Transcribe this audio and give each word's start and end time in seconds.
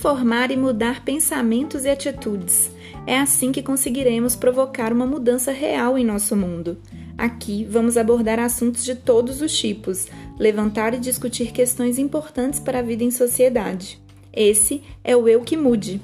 informar 0.00 0.50
e 0.50 0.56
mudar 0.56 1.04
pensamentos 1.04 1.84
e 1.84 1.90
atitudes. 1.90 2.70
É 3.06 3.18
assim 3.18 3.52
que 3.52 3.62
conseguiremos 3.62 4.34
provocar 4.34 4.94
uma 4.94 5.04
mudança 5.04 5.52
real 5.52 5.98
em 5.98 6.06
nosso 6.06 6.34
mundo. 6.34 6.78
Aqui 7.18 7.66
vamos 7.66 7.98
abordar 7.98 8.38
assuntos 8.38 8.82
de 8.82 8.94
todos 8.94 9.42
os 9.42 9.52
tipos, 9.52 10.06
levantar 10.38 10.94
e 10.94 10.98
discutir 10.98 11.52
questões 11.52 11.98
importantes 11.98 12.58
para 12.58 12.78
a 12.78 12.82
vida 12.82 13.04
em 13.04 13.10
sociedade. 13.10 14.00
Esse 14.32 14.82
é 15.04 15.14
o 15.14 15.28
Eu 15.28 15.42
que 15.42 15.54
Mude. 15.54 16.00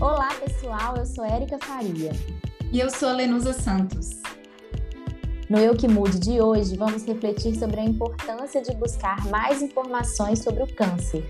Olá, 0.00 0.34
pessoal, 0.44 0.96
eu 0.96 1.06
sou 1.06 1.24
Érica 1.24 1.58
Faria. 1.60 2.10
E 2.72 2.80
eu 2.80 2.90
sou 2.90 3.10
a 3.10 3.12
Lenusa 3.12 3.52
Santos. 3.52 4.33
No 5.54 5.60
Eu 5.60 5.76
Que 5.76 5.86
Mude 5.86 6.18
de 6.18 6.40
hoje, 6.40 6.76
vamos 6.76 7.04
refletir 7.04 7.54
sobre 7.54 7.78
a 7.78 7.84
importância 7.84 8.60
de 8.60 8.74
buscar 8.74 9.24
mais 9.26 9.62
informações 9.62 10.40
sobre 10.40 10.64
o 10.64 10.74
câncer. 10.74 11.24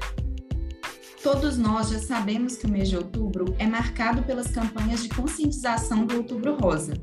Todos 1.23 1.59
nós 1.59 1.91
já 1.91 1.99
sabemos 1.99 2.57
que 2.57 2.65
o 2.65 2.71
mês 2.71 2.89
de 2.89 2.97
outubro 2.97 3.55
é 3.59 3.67
marcado 3.67 4.23
pelas 4.23 4.47
campanhas 4.47 5.03
de 5.03 5.11
conscientização 5.11 6.07
do 6.07 6.17
Outubro 6.17 6.57
Rosa. 6.57 6.95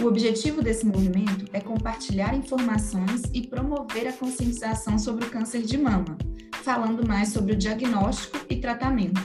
O 0.00 0.04
objetivo 0.04 0.62
desse 0.62 0.86
movimento 0.86 1.46
é 1.52 1.60
compartilhar 1.60 2.32
informações 2.32 3.22
e 3.34 3.44
promover 3.44 4.06
a 4.06 4.12
conscientização 4.12 5.00
sobre 5.00 5.24
o 5.24 5.30
câncer 5.30 5.62
de 5.62 5.76
mama, 5.76 6.16
falando 6.62 7.04
mais 7.04 7.30
sobre 7.30 7.54
o 7.54 7.58
diagnóstico 7.58 8.38
e 8.48 8.54
tratamento. 8.54 9.20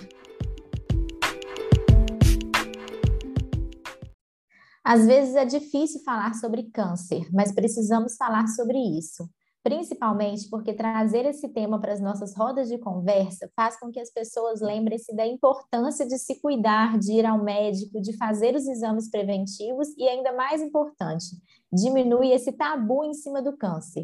Às 4.83 5.05
vezes 5.05 5.35
é 5.35 5.45
difícil 5.45 6.01
falar 6.03 6.33
sobre 6.35 6.63
câncer, 6.63 7.25
mas 7.31 7.53
precisamos 7.53 8.17
falar 8.17 8.47
sobre 8.47 8.77
isso. 8.77 9.29
Principalmente 9.63 10.49
porque 10.49 10.73
trazer 10.73 11.25
esse 11.25 11.47
tema 11.47 11.79
para 11.79 11.93
as 11.93 12.01
nossas 12.01 12.35
rodas 12.35 12.67
de 12.67 12.77
conversa 12.77 13.49
faz 13.55 13.79
com 13.79 13.89
que 13.89 13.99
as 13.99 14.11
pessoas 14.11 14.59
lembrem-se 14.59 15.15
da 15.15 15.25
importância 15.25 16.05
de 16.05 16.17
se 16.17 16.41
cuidar, 16.41 16.99
de 16.99 17.13
ir 17.13 17.25
ao 17.25 17.41
médico, 17.41 18.01
de 18.01 18.11
fazer 18.17 18.55
os 18.55 18.67
exames 18.67 19.09
preventivos 19.09 19.87
e, 19.97 20.05
ainda 20.05 20.33
mais 20.33 20.61
importante, 20.61 21.27
diminui 21.71 22.33
esse 22.33 22.51
tabu 22.51 23.05
em 23.05 23.13
cima 23.13 23.41
do 23.41 23.55
câncer. 23.55 24.03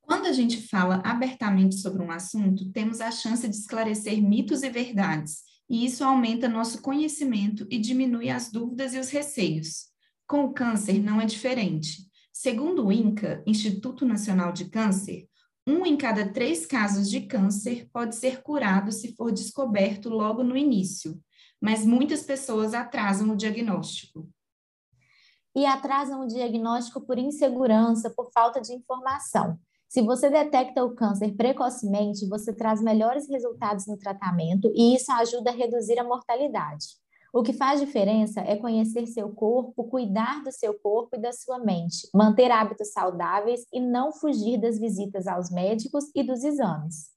Quando 0.00 0.26
a 0.26 0.32
gente 0.32 0.66
fala 0.68 1.00
abertamente 1.04 1.76
sobre 1.76 2.02
um 2.02 2.10
assunto, 2.10 2.72
temos 2.72 3.00
a 3.00 3.12
chance 3.12 3.48
de 3.48 3.54
esclarecer 3.54 4.20
mitos 4.20 4.64
e 4.64 4.68
verdades 4.68 5.44
e 5.68 5.84
isso 5.84 6.04
aumenta 6.04 6.48
nosso 6.48 6.82
conhecimento 6.82 7.66
e 7.70 7.78
diminui 7.78 8.28
as 8.28 8.50
dúvidas 8.50 8.94
e 8.94 8.98
os 8.98 9.10
receios. 9.10 9.86
Com 10.26 10.44
o 10.44 10.52
câncer 10.52 11.02
não 11.02 11.20
é 11.20 11.26
diferente. 11.26 12.08
Segundo 12.32 12.86
o 12.86 12.92
INCA, 12.92 13.42
Instituto 13.46 14.04
Nacional 14.04 14.52
de 14.52 14.66
Câncer, 14.66 15.28
um 15.66 15.86
em 15.86 15.96
cada 15.96 16.32
três 16.32 16.66
casos 16.66 17.08
de 17.08 17.20
câncer 17.20 17.88
pode 17.92 18.16
ser 18.16 18.42
curado 18.42 18.90
se 18.90 19.14
for 19.14 19.30
descoberto 19.30 20.08
logo 20.08 20.42
no 20.42 20.56
início, 20.56 21.22
mas 21.60 21.86
muitas 21.86 22.22
pessoas 22.22 22.74
atrasam 22.74 23.30
o 23.30 23.36
diagnóstico. 23.36 24.28
E 25.54 25.64
atrasam 25.64 26.22
o 26.22 26.26
diagnóstico 26.26 27.00
por 27.00 27.18
insegurança, 27.18 28.10
por 28.10 28.32
falta 28.32 28.60
de 28.60 28.72
informação. 28.72 29.58
Se 29.92 30.00
você 30.00 30.30
detecta 30.30 30.82
o 30.82 30.94
câncer 30.94 31.36
precocemente, 31.36 32.26
você 32.26 32.50
traz 32.50 32.80
melhores 32.80 33.28
resultados 33.28 33.86
no 33.86 33.98
tratamento 33.98 34.72
e 34.74 34.96
isso 34.96 35.12
ajuda 35.12 35.50
a 35.50 35.54
reduzir 35.54 35.98
a 35.98 36.04
mortalidade. 36.04 36.86
O 37.30 37.42
que 37.42 37.52
faz 37.52 37.78
diferença 37.78 38.40
é 38.40 38.56
conhecer 38.56 39.06
seu 39.06 39.28
corpo, 39.28 39.84
cuidar 39.84 40.42
do 40.42 40.50
seu 40.50 40.72
corpo 40.72 41.16
e 41.16 41.20
da 41.20 41.30
sua 41.30 41.58
mente, 41.58 42.08
manter 42.14 42.50
hábitos 42.50 42.90
saudáveis 42.90 43.66
e 43.70 43.80
não 43.80 44.14
fugir 44.14 44.58
das 44.58 44.78
visitas 44.78 45.26
aos 45.26 45.50
médicos 45.50 46.06
e 46.14 46.22
dos 46.22 46.42
exames. 46.42 47.10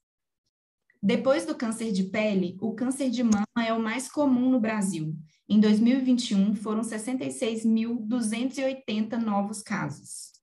Depois 1.02 1.46
do 1.46 1.54
câncer 1.54 1.92
de 1.92 2.04
pele, 2.04 2.58
o 2.60 2.74
câncer 2.74 3.08
de 3.08 3.22
mama 3.22 3.46
é 3.66 3.72
o 3.72 3.80
mais 3.80 4.06
comum 4.06 4.50
no 4.50 4.60
Brasil. 4.60 5.14
Em 5.48 5.58
2021, 5.58 6.54
foram 6.54 6.82
66.280 6.82 9.16
novos 9.16 9.62
casos. 9.62 10.35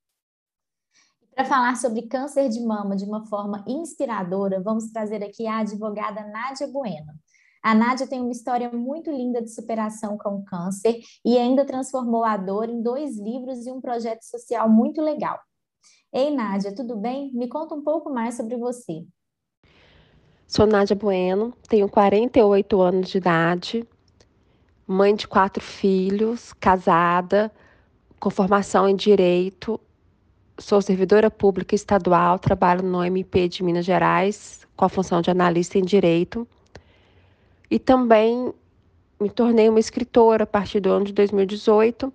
Para 1.36 1.46
falar 1.46 1.76
sobre 1.78 2.04
câncer 2.04 2.48
de 2.48 2.60
mama 2.60 2.96
de 2.96 3.06
uma 3.06 3.26
forma 3.26 3.66
inspiradora, 3.68 4.62
vamos 4.62 4.92
trazer 4.92 5.24
aqui 5.24 5.48
a 5.48 5.60
advogada 5.60 6.24
Nádia 6.28 6.68
Bueno. 6.68 7.12
A 7.64 7.74
Nádia 7.74 8.06
tem 8.06 8.22
uma 8.22 8.32
história 8.32 8.70
muito 8.72 9.10
linda 9.10 9.42
de 9.42 9.50
superação 9.50 10.16
com 10.16 10.36
o 10.36 10.46
câncer 10.46 11.00
e 11.26 11.36
ainda 11.38 11.66
transformou 11.66 12.24
a 12.24 12.38
dor 12.38 12.70
em 12.70 12.84
dois 12.84 13.18
livros 13.18 13.66
e 13.66 13.72
um 13.72 13.82
projeto 13.82 14.22
social 14.22 14.70
muito 14.70 15.02
legal. 15.02 15.40
Ei, 16.14 16.30
Nádia, 16.30 16.76
tudo 16.76 16.96
bem? 16.96 17.32
Me 17.34 17.48
conta 17.48 17.74
um 17.74 17.82
pouco 17.82 18.12
mais 18.12 18.36
sobre 18.36 18.56
você. 18.56 19.04
Sou 20.48 20.68
Nádia 20.68 20.96
Bueno, 20.96 21.52
tenho 21.68 21.90
48 21.90 22.80
anos 22.80 23.10
de 23.10 23.18
idade, 23.18 23.88
mãe 24.86 25.16
de 25.16 25.28
quatro 25.28 25.64
filhos, 25.64 26.54
casada, 26.54 27.52
com 28.20 28.30
formação 28.30 28.88
em 28.88 28.96
direito 28.96 29.80
sou 30.58 30.82
servidora 30.82 31.32
pública 31.32 31.76
estadual, 31.76 32.38
trabalho 32.38 32.84
no 32.84 33.04
MP 33.04 33.48
de 33.48 33.64
Minas 33.64 33.86
Gerais, 33.86 34.68
com 34.76 34.86
a 34.86 34.90
função 34.90 35.22
de 35.22 35.32
analista 35.32 35.78
em 35.78 35.84
direito. 35.84 36.48
E 37.70 37.80
também 37.80 38.54
me 39.20 39.30
tornei 39.30 39.70
uma 39.70 39.80
escritora 39.80 40.44
a 40.44 40.48
partir 40.48 40.80
do 40.80 40.92
ano 40.92 41.06
de 41.06 41.14
2018. 41.14 42.14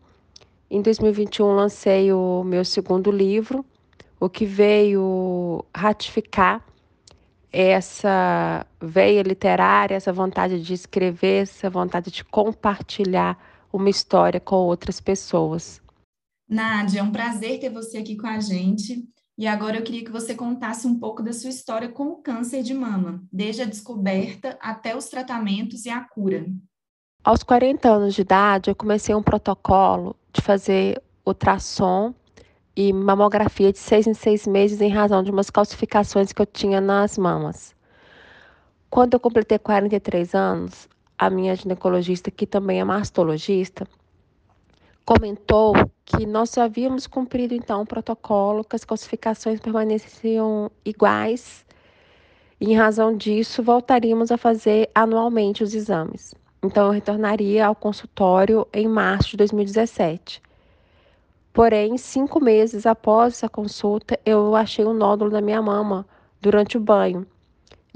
Em 0.70 0.82
2021 0.82 1.46
lancei 1.56 2.12
o 2.12 2.44
meu 2.44 2.64
segundo 2.64 3.10
livro, 3.10 3.64
o 4.20 4.28
que 4.28 4.44
veio 4.44 5.64
ratificar 5.74 6.62
essa 7.50 8.66
veia 8.80 9.22
literária, 9.22 9.94
essa 9.94 10.12
vontade 10.12 10.62
de 10.62 10.74
escrever, 10.74 11.42
essa 11.42 11.70
vontade 11.70 12.10
de 12.10 12.22
compartilhar 12.24 13.38
uma 13.72 13.88
história 13.88 14.38
com 14.38 14.56
outras 14.56 15.00
pessoas. 15.00 15.80
Nádia, 16.48 17.00
é 17.00 17.02
um 17.02 17.12
prazer 17.12 17.60
ter 17.60 17.70
você 17.70 17.98
aqui 17.98 18.16
com 18.16 18.26
a 18.26 18.40
gente. 18.40 19.06
E 19.36 19.46
agora 19.46 19.76
eu 19.76 19.84
queria 19.84 20.04
que 20.04 20.10
você 20.10 20.34
contasse 20.34 20.86
um 20.86 20.98
pouco 20.98 21.22
da 21.22 21.32
sua 21.32 21.50
história 21.50 21.88
com 21.88 22.08
o 22.08 22.16
câncer 22.16 22.62
de 22.62 22.74
mama, 22.74 23.22
desde 23.32 23.62
a 23.62 23.66
descoberta 23.66 24.58
até 24.60 24.96
os 24.96 25.08
tratamentos 25.08 25.84
e 25.84 25.90
a 25.90 26.00
cura. 26.00 26.46
Aos 27.22 27.42
40 27.42 27.88
anos 27.88 28.14
de 28.14 28.22
idade, 28.22 28.70
eu 28.70 28.74
comecei 28.74 29.14
um 29.14 29.22
protocolo 29.22 30.16
de 30.32 30.40
fazer 30.40 31.00
ultrassom 31.24 32.14
e 32.74 32.92
mamografia 32.92 33.72
de 33.72 33.78
seis 33.78 34.06
em 34.06 34.14
seis 34.14 34.46
meses 34.46 34.80
em 34.80 34.88
razão 34.88 35.22
de 35.22 35.30
umas 35.30 35.50
calcificações 35.50 36.32
que 36.32 36.40
eu 36.40 36.46
tinha 36.46 36.80
nas 36.80 37.18
mamas. 37.18 37.76
Quando 38.88 39.14
eu 39.14 39.20
completei 39.20 39.58
43 39.58 40.34
anos, 40.34 40.88
a 41.18 41.28
minha 41.28 41.54
ginecologista, 41.54 42.30
que 42.30 42.46
também 42.46 42.80
é 42.80 42.84
mastologista, 42.84 43.86
comentou 45.08 45.72
que 46.04 46.26
nós 46.26 46.58
havíamos 46.58 47.06
cumprido 47.06 47.54
então 47.54 47.80
o 47.80 47.86
protocolo, 47.86 48.62
que 48.62 48.76
as 48.76 48.84
calcificações 48.84 49.58
permaneciam 49.58 50.70
iguais. 50.84 51.64
E, 52.60 52.72
em 52.72 52.76
razão 52.76 53.16
disso, 53.16 53.62
voltaríamos 53.62 54.30
a 54.30 54.36
fazer 54.36 54.90
anualmente 54.94 55.62
os 55.64 55.72
exames. 55.72 56.34
Então, 56.62 56.88
eu 56.88 56.92
retornaria 56.92 57.66
ao 57.66 57.74
consultório 57.74 58.68
em 58.70 58.86
março 58.86 59.30
de 59.30 59.38
2017. 59.38 60.42
Porém, 61.54 61.96
cinco 61.96 62.38
meses 62.38 62.84
após 62.84 63.32
essa 63.32 63.48
consulta, 63.48 64.20
eu 64.26 64.54
achei 64.54 64.84
um 64.84 64.92
nódulo 64.92 65.30
na 65.30 65.40
minha 65.40 65.62
mama 65.62 66.06
durante 66.38 66.76
o 66.76 66.80
banho. 66.80 67.26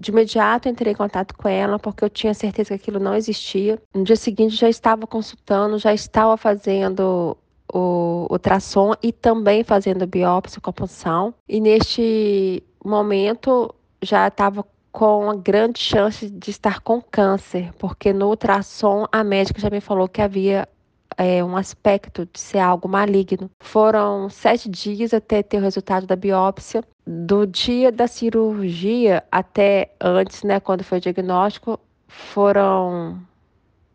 De 0.03 0.11
imediato 0.11 0.69
entrei 0.69 0.93
em 0.93 0.97
contato 0.97 1.33
com 1.37 1.49
ela 1.49 1.79
porque 1.79 2.03
eu 2.03 2.11
tinha 2.11 2.35
certeza 2.35 2.71
que 2.71 2.75
aquilo 2.75 2.99
não 2.99 3.15
existia. 3.15 3.81
No 3.95 4.03
dia 4.03 4.17
seguinte 4.17 4.57
já 4.57 4.69
estava 4.69 5.07
consultando, 5.07 5.79
já 5.79 5.95
estava 5.95 6.37
fazendo 6.37 7.39
o 7.73 8.27
ultrassom 8.29 8.95
e 9.01 9.13
também 9.13 9.63
fazendo 9.63 10.05
biópsia 10.05 10.61
com 10.61 10.73
punção. 10.73 11.33
E 11.49 11.61
neste 11.61 12.61
momento 12.85 13.73
já 14.03 14.27
estava 14.27 14.67
com 14.91 15.23
uma 15.23 15.37
grande 15.37 15.79
chance 15.79 16.29
de 16.29 16.51
estar 16.51 16.81
com 16.81 17.01
câncer, 17.01 17.73
porque 17.79 18.13
no 18.13 18.27
ultrassom 18.27 19.07
a 19.13 19.23
médica 19.23 19.61
já 19.61 19.71
me 19.71 19.81
falou 19.81 20.09
que 20.09 20.21
havia 20.21 20.69
é, 21.17 21.43
um 21.45 21.57
aspecto 21.57 22.29
de 22.33 22.41
ser 22.41 22.59
algo 22.59 22.89
maligno. 22.89 23.51
Foram 23.61 24.29
sete 24.29 24.69
dias 24.69 25.13
até 25.13 25.43
ter 25.43 25.59
o 25.59 25.63
resultado 25.63 26.07
da 26.07 26.17
biópsia. 26.17 26.83
Do 27.07 27.47
dia 27.47 27.91
da 27.91 28.07
cirurgia 28.07 29.25
até 29.31 29.93
antes, 30.01 30.43
né, 30.43 30.61
quando 30.61 30.85
foi 30.85 30.99
o 30.99 31.01
diagnóstico, 31.01 31.79
foram 32.07 33.21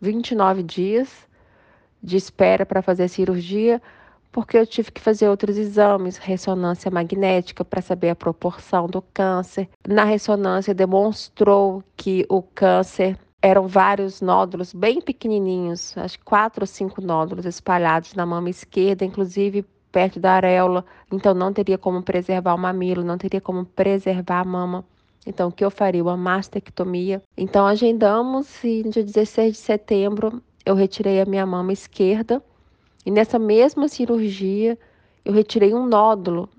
29 0.01 0.63
dias 0.63 1.27
de 2.01 2.17
espera 2.17 2.65
para 2.65 2.81
fazer 2.81 3.03
a 3.03 3.07
cirurgia, 3.07 3.81
porque 4.31 4.57
eu 4.57 4.67
tive 4.67 4.91
que 4.91 5.01
fazer 5.01 5.27
outros 5.27 5.57
exames, 5.57 6.17
ressonância 6.17 6.91
magnética 6.91 7.65
para 7.65 7.81
saber 7.81 8.09
a 8.09 8.15
proporção 8.15 8.87
do 8.87 9.01
câncer. 9.01 9.67
Na 9.87 10.03
ressonância 10.03 10.73
demonstrou 10.73 11.83
que 11.95 12.25
o 12.29 12.41
câncer 12.41 13.17
eram 13.47 13.65
vários 13.65 14.19
nódulos 14.19 14.73
bem 14.73 14.99
pequenininhos, 14.99 15.97
acho 15.97 16.19
que 16.19 16.25
quatro 16.25 16.63
ou 16.63 16.67
cinco 16.67 17.01
nódulos 17.01 17.45
espalhados 17.45 18.13
na 18.13 18.25
mama 18.25 18.49
esquerda, 18.49 19.05
inclusive 19.05 19.65
perto 19.89 20.19
da 20.19 20.33
areola, 20.33 20.85
então 21.09 21.33
não 21.33 21.53
teria 21.53 21.77
como 21.77 22.03
preservar 22.03 22.53
o 22.53 22.57
mamilo, 22.57 23.05
não 23.05 23.17
teria 23.17 23.39
como 23.39 23.65
preservar 23.65 24.41
a 24.41 24.43
mama. 24.43 24.83
Então, 25.25 25.47
o 25.47 25.51
que 25.51 25.63
eu 25.63 25.71
faria? 25.71 26.03
Uma 26.03 26.17
mastectomia. 26.17 27.21
Então, 27.37 27.65
agendamos 27.65 28.63
e 28.63 28.83
no 28.83 28.91
dia 28.91 29.03
16 29.03 29.53
de 29.53 29.57
setembro 29.57 30.41
eu 30.65 30.75
retirei 30.75 31.21
a 31.21 31.25
minha 31.25 31.45
mama 31.45 31.71
esquerda. 31.71 32.43
E 33.05 33.11
nessa 33.11 33.39
mesma 33.39 33.87
cirurgia, 33.87 34.77
eu 35.23 35.33
retirei 35.33 35.73
um 35.73 35.85
nódulo 35.85 36.49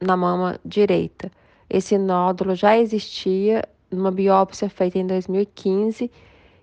na 0.00 0.16
mama 0.16 0.58
direita. 0.64 1.30
Esse 1.68 1.96
nódulo 1.98 2.54
já 2.54 2.78
existia 2.78 3.62
numa 3.90 4.10
biópsia 4.10 4.68
feita 4.70 4.98
em 4.98 5.06
2015 5.06 6.10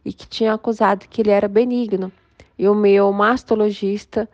e 0.07 0.13
que 0.13 0.25
tinha 0.25 0.54
acusado 0.54 1.06
que 1.09 1.21
ele 1.21 1.31
era 1.31 1.50
benigno. 1.50 2.09
E 2.57 2.65
o 2.69 2.74
meu 2.74 3.12
mastologista, 3.12 4.27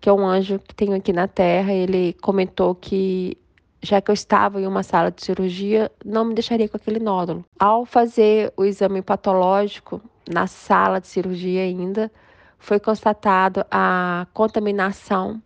que 0.00 0.08
é 0.08 0.12
um 0.12 0.26
anjo 0.26 0.58
que 0.58 0.74
tenho 0.74 0.94
aqui 0.94 1.12
na 1.12 1.28
Terra, 1.28 1.70
ele 1.70 2.14
comentou 2.22 2.74
que 2.74 3.36
já 3.82 4.00
que 4.00 4.10
eu 4.10 4.14
estava 4.14 4.58
em 4.58 4.66
uma 4.66 4.82
sala 4.82 5.10
de 5.10 5.22
cirurgia, 5.22 5.92
não 6.02 6.24
me 6.24 6.34
deixaria 6.34 6.66
com 6.66 6.78
aquele 6.78 6.98
nódulo. 6.98 7.44
Ao 7.58 7.84
fazer 7.84 8.50
o 8.56 8.64
exame 8.64 9.02
patológico 9.02 10.00
na 10.28 10.46
sala 10.46 10.98
de 10.98 11.08
cirurgia 11.08 11.62
ainda, 11.62 12.10
foi 12.58 12.80
constatado 12.80 13.64
a 13.70 14.26
contaminação 14.32 15.40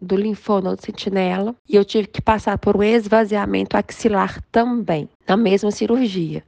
do 0.00 0.14
linfonodo 0.14 0.80
sentinela 0.80 1.52
e 1.68 1.74
eu 1.74 1.84
tive 1.84 2.06
que 2.06 2.22
passar 2.22 2.58
por 2.58 2.76
um 2.76 2.82
esvaziamento 2.82 3.76
axilar 3.76 4.40
também, 4.52 5.08
na 5.26 5.36
mesma 5.36 5.72
cirurgia. 5.72 6.44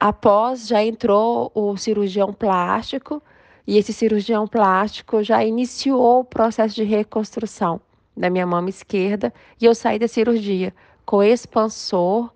Após 0.00 0.68
já 0.68 0.84
entrou 0.84 1.50
o 1.54 1.76
cirurgião 1.76 2.32
plástico 2.32 3.20
e 3.66 3.76
esse 3.76 3.92
cirurgião 3.92 4.46
plástico 4.46 5.24
já 5.24 5.44
iniciou 5.44 6.20
o 6.20 6.24
processo 6.24 6.76
de 6.76 6.84
reconstrução 6.84 7.80
da 8.16 8.30
minha 8.30 8.46
mama 8.46 8.68
esquerda 8.68 9.32
e 9.60 9.64
eu 9.64 9.74
saí 9.74 9.98
da 9.98 10.06
cirurgia 10.06 10.72
com 11.04 11.20
expansor 11.20 12.30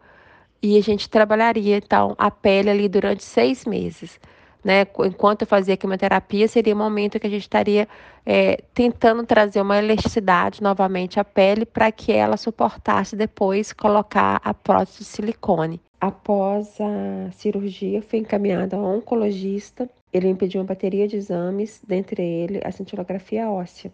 e 0.61 0.77
a 0.77 0.83
gente 0.83 1.09
trabalharia 1.09 1.77
então 1.77 2.17
a 2.19 2.31
pele 2.33 2.71
ali 2.71 2.89
durante 2.89 3.23
seis 3.23 3.65
meses. 3.65 4.19
Né? 4.65 4.83
Enquanto 5.05 5.43
eu 5.43 5.47
fazia 5.47 5.77
quimioterapia, 5.77 6.49
seria 6.49 6.75
o 6.75 6.77
momento 6.77 7.19
que 7.19 7.27
a 7.27 7.31
gente 7.31 7.43
estaria 7.43 7.89
é, 8.27 8.63
tentando 8.75 9.25
trazer 9.25 9.61
uma 9.61 9.79
elasticidade 9.79 10.63
novamente 10.63 11.19
à 11.19 11.25
pele 11.25 11.65
para 11.65 11.93
que 11.93 12.13
ela 12.13 12.37
suportasse 12.37 13.15
depois 13.15 13.73
colocar 13.73 14.41
a 14.45 14.53
prótese 14.53 14.99
de 14.99 15.05
silicone. 15.05 15.81
Após 16.03 16.81
a 16.81 17.31
cirurgia, 17.31 18.03
fui 18.03 18.19
encaminhada 18.19 18.77
a 18.77 18.81
um 18.81 18.97
oncologista. 18.97 19.89
Ele 20.13 20.33
me 20.33 20.35
pediu 20.35 20.61
uma 20.61 20.67
bateria 20.67 21.07
de 21.07 21.15
exames, 21.15 21.81
dentre 21.87 22.21
eles 22.21 22.61
a 22.65 22.73
cintilografia 22.73 23.49
óssea. 23.49 23.93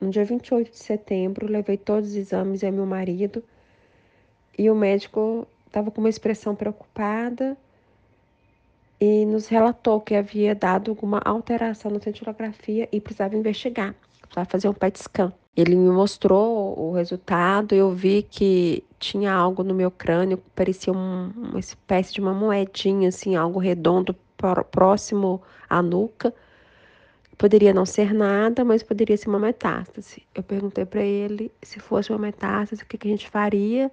No 0.00 0.08
dia 0.08 0.24
28 0.24 0.70
de 0.70 0.78
setembro, 0.78 1.50
levei 1.50 1.76
todos 1.76 2.10
os 2.10 2.14
exames 2.14 2.62
ao 2.62 2.70
meu 2.70 2.86
marido 2.86 3.42
e 4.56 4.70
o 4.70 4.74
médico 4.76 5.48
estava 5.66 5.90
com 5.90 6.00
uma 6.00 6.08
expressão 6.08 6.54
preocupada 6.54 7.56
e 9.00 9.26
nos 9.26 9.48
relatou 9.48 10.00
que 10.00 10.14
havia 10.14 10.54
dado 10.54 10.92
alguma 10.92 11.20
alteração 11.24 11.90
na 11.90 11.98
cintilografia 11.98 12.88
e 12.92 13.00
precisava 13.00 13.34
investigar, 13.34 13.96
precisava 14.20 14.48
fazer 14.48 14.68
um 14.68 14.74
PET 14.74 15.00
scan. 15.00 15.32
Ele 15.58 15.74
me 15.74 15.90
mostrou 15.90 16.78
o 16.78 16.92
resultado, 16.92 17.74
eu 17.74 17.90
vi 17.90 18.22
que 18.22 18.84
tinha 18.96 19.32
algo 19.32 19.64
no 19.64 19.74
meu 19.74 19.90
crânio, 19.90 20.38
parecia 20.54 20.92
um, 20.92 21.32
uma 21.36 21.58
espécie 21.58 22.14
de 22.14 22.20
uma 22.20 22.32
moedinha, 22.32 23.08
assim, 23.08 23.34
algo 23.34 23.58
redondo 23.58 24.14
próximo 24.70 25.42
à 25.68 25.82
nuca. 25.82 26.32
Poderia 27.36 27.74
não 27.74 27.84
ser 27.84 28.14
nada, 28.14 28.64
mas 28.64 28.84
poderia 28.84 29.16
ser 29.16 29.28
uma 29.28 29.40
metástase. 29.40 30.22
Eu 30.32 30.44
perguntei 30.44 30.84
para 30.84 31.02
ele 31.02 31.50
se 31.60 31.80
fosse 31.80 32.10
uma 32.10 32.20
metástase, 32.20 32.84
o 32.84 32.86
que, 32.86 32.96
que 32.96 33.08
a 33.08 33.10
gente 33.10 33.28
faria. 33.28 33.90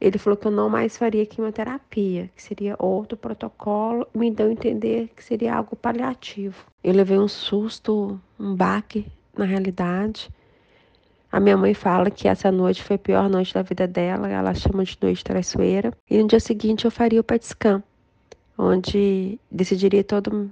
Ele 0.00 0.16
falou 0.16 0.34
que 0.34 0.46
eu 0.46 0.50
não 0.50 0.70
mais 0.70 0.96
faria 0.96 1.26
quimioterapia, 1.26 2.30
que 2.34 2.42
seria 2.42 2.74
outro 2.78 3.18
protocolo, 3.18 4.08
me 4.14 4.30
deu 4.30 4.46
a 4.46 4.52
entender 4.52 5.10
que 5.14 5.22
seria 5.22 5.56
algo 5.56 5.76
paliativo. 5.76 6.64
Eu 6.82 6.94
levei 6.94 7.18
um 7.18 7.28
susto, 7.28 8.18
um 8.38 8.56
baque 8.56 9.04
na 9.36 9.44
realidade. 9.44 10.30
A 11.32 11.38
minha 11.38 11.56
mãe 11.56 11.74
fala 11.74 12.10
que 12.10 12.26
essa 12.26 12.50
noite 12.50 12.82
foi 12.82 12.96
a 12.96 12.98
pior 12.98 13.28
noite 13.30 13.54
da 13.54 13.62
vida 13.62 13.86
dela, 13.86 14.28
ela 14.28 14.52
chama 14.52 14.84
de 14.84 14.98
noite 15.00 15.22
traiçoeira. 15.22 15.92
E 16.10 16.18
no 16.18 16.26
dia 16.26 16.40
seguinte 16.40 16.84
eu 16.84 16.90
faria 16.90 17.20
o 17.20 17.24
PET 17.24 17.46
scan, 17.46 17.82
onde 18.58 19.38
decidiria 19.48 20.02
toda 20.02 20.48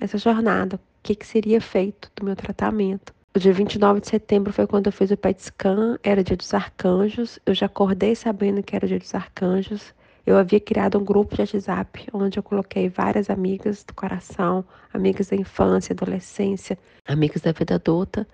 essa 0.00 0.16
jornada, 0.16 0.80
que, 1.02 1.14
que 1.14 1.26
seria 1.26 1.60
feito 1.60 2.10
do 2.16 2.24
meu 2.24 2.34
tratamento. 2.34 3.12
O 3.34 3.38
dia 3.38 3.52
29 3.52 4.00
de 4.00 4.08
setembro 4.08 4.52
foi 4.52 4.66
quando 4.66 4.86
eu 4.86 4.92
fiz 4.92 5.10
o 5.10 5.16
PET 5.18 5.42
scan, 5.42 5.98
era 6.02 6.24
dia 6.24 6.36
dos 6.36 6.54
arcanjos. 6.54 7.38
Eu 7.44 7.54
já 7.54 7.66
acordei 7.66 8.14
sabendo 8.14 8.62
que 8.62 8.74
era 8.74 8.86
dia 8.86 8.98
dos 8.98 9.14
arcanjos. 9.14 9.94
Eu 10.24 10.38
havia 10.38 10.60
criado 10.60 10.98
um 10.98 11.04
grupo 11.04 11.34
de 11.34 11.42
WhatsApp 11.42 12.06
onde 12.12 12.38
eu 12.38 12.42
coloquei 12.42 12.88
várias 12.88 13.28
amigas 13.28 13.84
do 13.84 13.92
coração, 13.92 14.64
amigas 14.94 15.28
da 15.28 15.36
infância, 15.36 15.92
adolescência, 15.92 16.78
amigas 17.06 17.42
da 17.42 17.52
vida 17.52 17.74
adulta. 17.74 18.26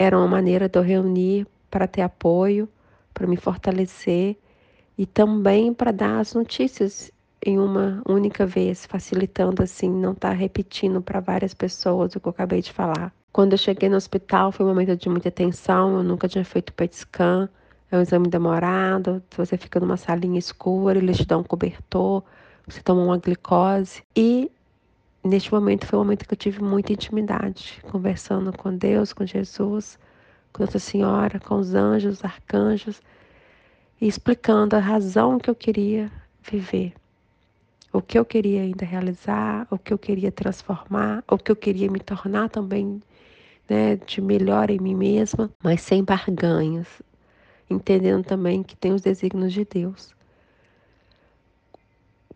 Era 0.00 0.16
uma 0.16 0.26
maneira 0.26 0.66
de 0.66 0.78
eu 0.78 0.82
reunir 0.82 1.46
para 1.70 1.86
ter 1.86 2.00
apoio, 2.00 2.66
para 3.12 3.26
me 3.26 3.36
fortalecer 3.36 4.34
e 4.96 5.04
também 5.04 5.74
para 5.74 5.92
dar 5.92 6.20
as 6.20 6.32
notícias 6.32 7.12
em 7.44 7.58
uma 7.58 8.02
única 8.08 8.46
vez, 8.46 8.86
facilitando 8.86 9.62
assim, 9.62 9.90
não 9.90 10.12
estar 10.12 10.30
tá 10.30 10.34
repetindo 10.34 11.02
para 11.02 11.20
várias 11.20 11.52
pessoas 11.52 12.16
o 12.16 12.20
que 12.20 12.26
eu 12.26 12.30
acabei 12.30 12.62
de 12.62 12.72
falar. 12.72 13.12
Quando 13.30 13.52
eu 13.52 13.58
cheguei 13.58 13.90
no 13.90 13.96
hospital, 13.96 14.50
foi 14.50 14.64
um 14.64 14.70
momento 14.70 14.96
de 14.96 15.08
muita 15.10 15.30
tensão, 15.30 15.98
eu 15.98 16.02
nunca 16.02 16.26
tinha 16.26 16.46
feito 16.46 16.72
PET 16.72 16.96
scan, 16.96 17.46
é 17.90 17.98
um 17.98 18.00
exame 18.00 18.26
demorado, 18.26 19.22
você 19.36 19.58
fica 19.58 19.78
numa 19.78 19.98
salinha 19.98 20.38
escura, 20.38 20.98
eles 20.98 21.18
te 21.18 21.26
dão 21.26 21.40
um 21.40 21.44
cobertor, 21.44 22.24
você 22.66 22.80
toma 22.80 23.02
uma 23.02 23.18
glicose. 23.18 24.02
E 24.16 24.50
neste 25.22 25.52
momento 25.52 25.86
foi 25.86 25.98
um 25.98 26.02
momento 26.02 26.26
que 26.26 26.34
eu 26.34 26.38
tive 26.38 26.62
muita 26.62 26.92
intimidade, 26.92 27.82
conversando 27.90 28.56
com 28.56 28.76
Deus, 28.76 29.12
com 29.12 29.26
Jesus, 29.26 29.98
com 30.52 30.64
Nossa 30.64 30.78
Senhora, 30.78 31.38
com 31.40 31.56
os 31.56 31.74
anjos, 31.74 32.18
os 32.18 32.24
arcanjos, 32.24 33.02
e 34.00 34.06
explicando 34.06 34.76
a 34.76 34.80
razão 34.80 35.38
que 35.38 35.50
eu 35.50 35.54
queria 35.54 36.10
viver 36.42 36.94
o 37.92 38.00
que 38.00 38.18
eu 38.18 38.24
queria 38.24 38.62
ainda 38.62 38.84
realizar, 38.84 39.66
o 39.70 39.78
que 39.78 39.92
eu 39.92 39.98
queria 39.98 40.30
transformar, 40.30 41.24
o 41.28 41.36
que 41.36 41.50
eu 41.50 41.56
queria 41.56 41.90
me 41.90 41.98
tornar 41.98 42.48
também 42.48 43.02
né, 43.68 43.96
de 43.96 44.20
melhor 44.20 44.70
em 44.70 44.78
mim 44.78 44.94
mesma, 44.94 45.50
mas 45.62 45.80
sem 45.80 46.02
barganhas, 46.04 46.86
entendendo 47.68 48.24
também 48.24 48.62
que 48.62 48.76
tem 48.76 48.92
os 48.92 49.02
desígnios 49.02 49.52
de 49.52 49.64
Deus. 49.64 50.14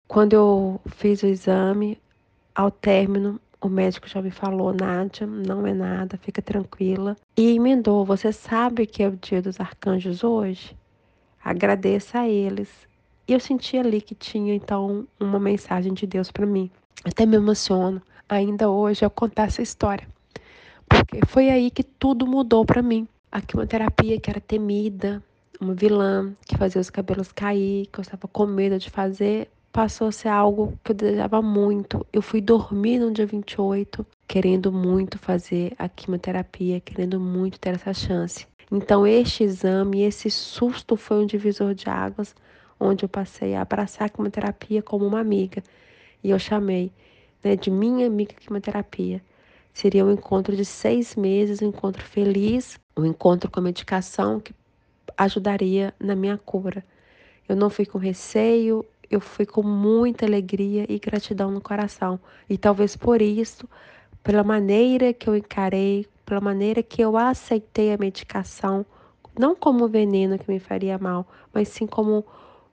Quando 0.09 0.33
eu 0.33 0.81
fiz 0.87 1.23
o 1.23 1.27
exame, 1.27 1.99
ao 2.55 2.71
término, 2.71 3.41
o 3.61 3.69
médico 3.69 4.09
já 4.09 4.21
me 4.21 4.31
falou, 4.31 4.73
Nádia, 4.73 5.27
não 5.27 5.67
é 5.67 5.73
nada, 5.73 6.19
fica 6.19 6.43
tranquila. 6.43 7.17
E 7.37 7.57
emendou, 7.57 8.05
você 8.05 8.33
sabe 8.33 8.87
que 8.87 9.03
é 9.03 9.09
o 9.09 9.17
dia 9.17 9.41
dos 9.41 9.59
arcanjos 9.59 10.23
hoje? 10.23 10.77
Agradeça 11.43 12.21
a 12.21 12.29
eles 12.29 12.69
e 13.27 13.33
eu 13.33 13.41
senti 13.41 13.79
ali 13.79 14.03
que 14.03 14.15
tinha 14.15 14.55
então 14.55 15.07
uma 15.19 15.41
mensagem 15.41 15.95
de 15.95 16.07
Deus 16.07 16.31
para 16.31 16.45
mim. 16.45 16.71
Até 17.05 17.25
me 17.25 17.37
emociono 17.37 18.03
ainda 18.29 18.69
hoje 18.69 19.05
ao 19.05 19.11
contar 19.11 19.45
essa 19.45 19.63
história. 19.63 20.07
Porque 20.87 21.21
foi 21.27 21.49
aí 21.49 21.71
que 21.71 21.83
tudo 21.83 22.27
mudou 22.27 22.67
para 22.67 22.83
mim. 22.83 23.09
A 23.33 23.41
quimioterapia 23.41 24.21
que 24.21 24.29
era 24.29 24.41
temida, 24.41 25.23
uma 25.59 25.73
vilã 25.73 26.35
que 26.47 26.57
fazia 26.57 26.81
os 26.81 26.91
cabelos 26.91 27.33
cair, 27.33 27.87
que 27.87 27.99
eu 27.99 28.03
estava 28.03 28.29
com 28.29 28.45
medo 28.45 28.79
de 28.79 28.91
fazer, 28.91 29.51
passou 29.75 30.07
a 30.07 30.13
ser 30.13 30.29
algo 30.29 30.79
que 30.85 30.93
eu 30.93 30.95
desejava 30.95 31.43
muito. 31.43 32.07
Eu 32.13 32.23
fui 32.23 32.41
dormir 32.41 33.01
no 33.01 33.11
dia 33.11 33.27
28, 33.27 34.07
querendo 34.29 34.71
muito 34.71 35.19
fazer 35.19 35.75
a 35.77 35.89
quimioterapia, 35.89 36.79
querendo 36.79 37.19
muito 37.19 37.59
ter 37.59 37.75
essa 37.75 37.93
chance. 37.93 38.47
Então, 38.71 39.05
este 39.05 39.43
exame, 39.43 40.03
esse 40.03 40.31
susto 40.31 40.97
foi 40.97 41.17
um 41.17 41.27
divisor 41.27 41.75
de 41.75 41.91
águas 41.91 42.37
onde 42.79 43.05
eu 43.05 43.09
passei 43.09 43.57
a 43.57 43.63
abraçar 43.63 44.07
a 44.07 44.09
quimioterapia 44.09 44.81
como 44.81 45.05
uma 45.05 45.19
amiga. 45.19 45.61
E 46.23 46.31
eu 46.31 46.39
chamei 46.39 46.93
né, 47.43 47.57
de 47.57 47.69
minha 47.69 48.07
amiga 48.07 48.33
quimioterapia. 48.33 49.21
Seria 49.73 50.05
um 50.05 50.13
encontro 50.13 50.55
de 50.55 50.65
seis 50.65 51.17
meses, 51.17 51.61
um 51.61 51.67
encontro 51.67 52.05
feliz, 52.05 52.79
um 52.97 53.05
encontro 53.05 53.51
com 53.51 53.59
a 53.59 53.63
medicação 53.65 54.39
que 54.39 54.55
ajudaria 55.17 55.93
na 55.99 56.15
minha 56.15 56.39
cura. 56.39 56.85
Eu 57.49 57.57
não 57.57 57.69
fui 57.69 57.85
com 57.85 57.99
receio, 57.99 58.87
eu 59.15 59.21
fui 59.21 59.47
com 59.47 59.63
muita 59.63 60.27
alegria 60.27 60.87
e 60.89 60.99
gratidão 60.99 61.51
no 61.51 61.61
coração. 61.61 62.19
E 62.49 62.59
talvez 62.59 62.97
por 62.97 63.23
isso, 63.23 63.69
pela 64.23 64.43
maneira 64.43 65.13
que 65.13 65.29
eu 65.29 65.37
encarei, 65.37 66.07
pela 66.25 66.41
maneira 66.41 66.83
que 66.83 67.03
eu 67.03 67.17
aceitei 67.17 67.93
a 67.93 67.99
medicação, 67.99 68.85
não 69.39 69.55
como 69.55 69.89
veneno 69.89 70.39
que 70.39 70.51
me 70.51 70.59
faria 70.59 70.99
mal, 70.99 71.27
mas 71.53 71.69
sim 71.69 71.87
como 71.87 72.25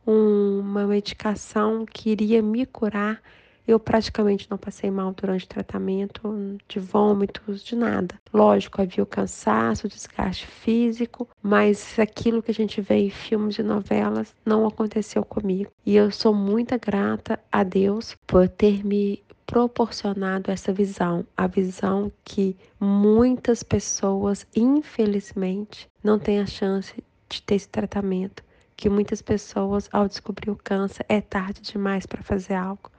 uma 0.05 0.85
medicação 0.85 1.85
que 1.85 2.09
iria 2.09 2.41
me 2.41 2.65
curar, 2.65 3.21
Eu 3.67 3.79
praticamente 3.79 4.47
não 4.49 4.57
passei 4.57 4.89
mal 4.89 5.13
durante 5.13 5.45
o 5.45 5.49
tratamento, 5.49 6.57
de 6.67 6.79
vômitos, 6.79 7.63
de 7.63 7.75
nada. 7.75 8.15
Lógico, 8.33 8.81
havia 8.81 9.03
o 9.03 9.07
cansaço, 9.07 9.87
o 9.87 9.89
desgaste 9.89 10.47
físico, 10.47 11.27
mas 11.41 11.97
aquilo 11.99 12.41
que 12.41 12.51
a 12.51 12.53
gente 12.53 12.81
vê 12.81 12.95
em 12.95 13.09
filmes 13.09 13.57
e 13.57 13.63
novelas 13.63 14.35
não 14.45 14.67
aconteceu 14.67 15.23
comigo. 15.23 15.71
E 15.85 15.95
eu 15.95 16.11
sou 16.11 16.33
muito 16.33 16.77
grata 16.79 17.39
a 17.51 17.63
Deus 17.63 18.15
por 18.25 18.47
ter 18.47 18.85
me 18.85 19.23
proporcionado 19.45 20.49
essa 20.49 20.71
visão, 20.71 21.25
a 21.35 21.45
visão 21.45 22.09
que 22.23 22.55
muitas 22.79 23.63
pessoas, 23.63 24.47
infelizmente, 24.55 25.89
não 26.01 26.17
têm 26.17 26.39
a 26.39 26.45
chance 26.45 27.03
de 27.27 27.41
ter 27.41 27.55
esse 27.55 27.67
tratamento, 27.67 28.43
que 28.77 28.89
muitas 28.89 29.21
pessoas, 29.21 29.89
ao 29.91 30.07
descobrir 30.07 30.49
o 30.51 30.55
câncer, 30.55 31.05
é 31.09 31.19
tarde 31.19 31.61
demais 31.61 32.05
para 32.05 32.23
fazer 32.23 32.53
algo. 32.53 32.89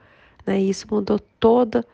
Né? 0.45 0.61
E 0.61 0.69
isso 0.69 0.87
mudou 0.89 1.19
toda 1.39 1.85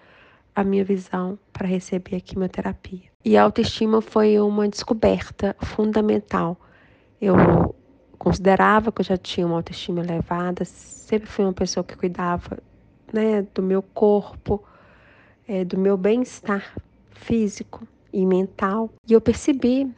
a 0.56 0.64
minha 0.64 0.84
visão 0.84 1.38
para 1.54 1.68
receber 1.68 2.16
a 2.18 2.22
quimioterapia. 2.22 3.10
E 3.24 3.38
a 3.38 3.44
autoestima 3.44 4.02
foi 4.02 4.40
uma 4.40 4.68
descoberta 4.68 5.56
fundamental. 5.62 6.58
Eu 7.22 7.36
considerava 8.18 8.92
que 8.92 9.02
eu 9.02 9.06
já 9.06 9.18
tinha 9.18 9.48
uma 9.48 9.56
autoestima 9.56 10.02
elevada, 10.02 10.66
sempre 10.66 11.28
fui 11.28 11.46
uma 11.46 11.54
pessoa 11.54 11.84
que 11.84 11.96
cuidava 11.96 12.60
né, 13.12 13.46
do 13.54 13.62
meu 13.64 13.82
corpo, 13.82 14.64
é, 15.48 15.64
do 15.64 15.78
meu 15.78 15.98
bem-estar 15.98 16.76
físico 17.10 17.88
e 18.12 18.26
mental. 18.26 18.90
E 19.08 19.14
eu 19.14 19.22
percebi 19.22 19.90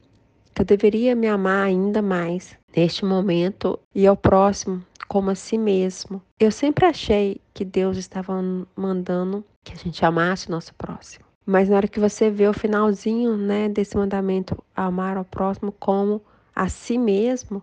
que 0.54 0.62
eu 0.62 0.66
deveria 0.66 1.16
me 1.16 1.28
amar 1.28 1.66
ainda 1.66 2.02
mais 2.02 2.58
neste 2.76 3.06
momento 3.06 3.80
e 3.94 4.08
ao 4.08 4.18
próximo 4.18 4.84
como 5.08 5.30
a 5.30 5.36
si 5.36 5.58
mesmo. 5.58 6.22
Eu 6.40 6.52
sempre 6.52 6.86
achei 6.86 7.42
que 7.54 7.66
Deus 7.66 7.98
estava 7.98 8.34
mandando 8.76 9.44
que 9.64 9.74
a 9.74 9.76
gente 9.76 10.04
amasse 10.06 10.48
o 10.48 10.52
nosso 10.52 10.74
próximo. 10.76 11.26
Mas 11.46 11.70
na 11.70 11.76
hora 11.76 11.88
que 11.88 12.00
você 12.00 12.30
vê 12.30 12.48
o 12.48 12.54
finalzinho, 12.54 13.36
né, 13.36 13.68
desse 13.68 13.98
mandamento, 13.98 14.64
amar 14.76 15.18
ao 15.18 15.26
próximo 15.26 15.72
como 15.74 16.22
a 16.56 16.70
si 16.70 16.98
mesmo, 16.98 17.62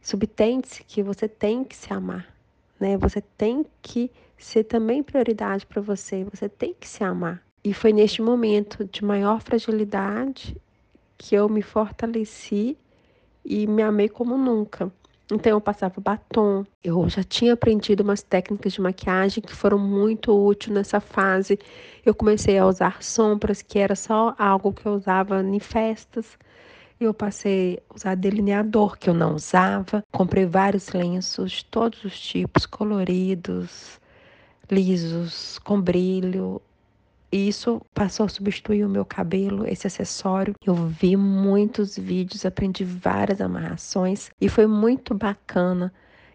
subtende-se 0.00 0.82
que 0.84 1.02
você 1.02 1.28
tem 1.28 1.62
que 1.62 1.76
se 1.76 1.92
amar, 1.92 2.26
né? 2.78 2.96
Você 2.96 3.20
tem 3.20 3.64
que 3.82 4.10
ser 4.38 4.64
também 4.64 5.02
prioridade 5.02 5.66
para 5.66 5.82
você, 5.82 6.24
você 6.24 6.48
tem 6.48 6.74
que 6.74 6.88
se 6.88 7.04
amar. 7.04 7.42
E 7.62 7.74
foi 7.74 7.92
neste 7.92 8.22
momento 8.22 8.84
de 8.86 9.04
maior 9.04 9.40
fragilidade 9.40 10.56
que 11.20 11.34
eu 11.34 11.50
me 11.50 11.60
fortaleci 11.60 12.78
e 13.44 13.66
me 13.66 13.82
amei 13.82 14.08
como 14.08 14.38
nunca. 14.38 14.90
Então 15.30 15.52
eu 15.52 15.60
passava 15.60 16.00
batom. 16.00 16.64
Eu 16.82 17.06
já 17.10 17.22
tinha 17.22 17.52
aprendido 17.52 18.02
umas 18.02 18.22
técnicas 18.22 18.72
de 18.72 18.80
maquiagem 18.80 19.42
que 19.42 19.54
foram 19.54 19.78
muito 19.78 20.32
úteis 20.32 20.74
nessa 20.74 20.98
fase. 20.98 21.58
Eu 22.04 22.14
comecei 22.14 22.56
a 22.56 22.66
usar 22.66 23.02
sombras, 23.02 23.60
que 23.60 23.78
era 23.78 23.94
só 23.94 24.34
algo 24.38 24.72
que 24.72 24.86
eu 24.86 24.94
usava 24.94 25.42
em 25.42 25.60
festas. 25.60 26.38
Eu 26.98 27.12
passei 27.12 27.78
a 27.90 27.94
usar 27.94 28.14
delineador, 28.14 28.98
que 28.98 29.10
eu 29.10 29.14
não 29.14 29.34
usava. 29.34 30.02
Comprei 30.10 30.46
vários 30.46 30.88
lenços 30.88 31.52
de 31.52 31.64
todos 31.66 32.02
os 32.02 32.18
tipos, 32.18 32.64
coloridos, 32.64 34.00
lisos, 34.70 35.58
com 35.58 35.80
brilho. 35.80 36.62
E 37.32 37.48
isso 37.48 37.80
passou 37.94 38.26
a 38.26 38.28
substituir 38.28 38.84
o 38.84 38.88
meu 38.88 39.04
cabelo, 39.04 39.66
esse 39.66 39.86
acessório. 39.86 40.54
Eu 40.64 40.74
vi 40.74 41.16
muitos 41.16 41.96
vídeos, 41.96 42.44
aprendi 42.44 42.84
várias 42.84 43.40
amarrações 43.40 44.30
e 44.40 44.48
foi 44.48 44.66
muito 44.66 45.14
bacana 45.14 45.92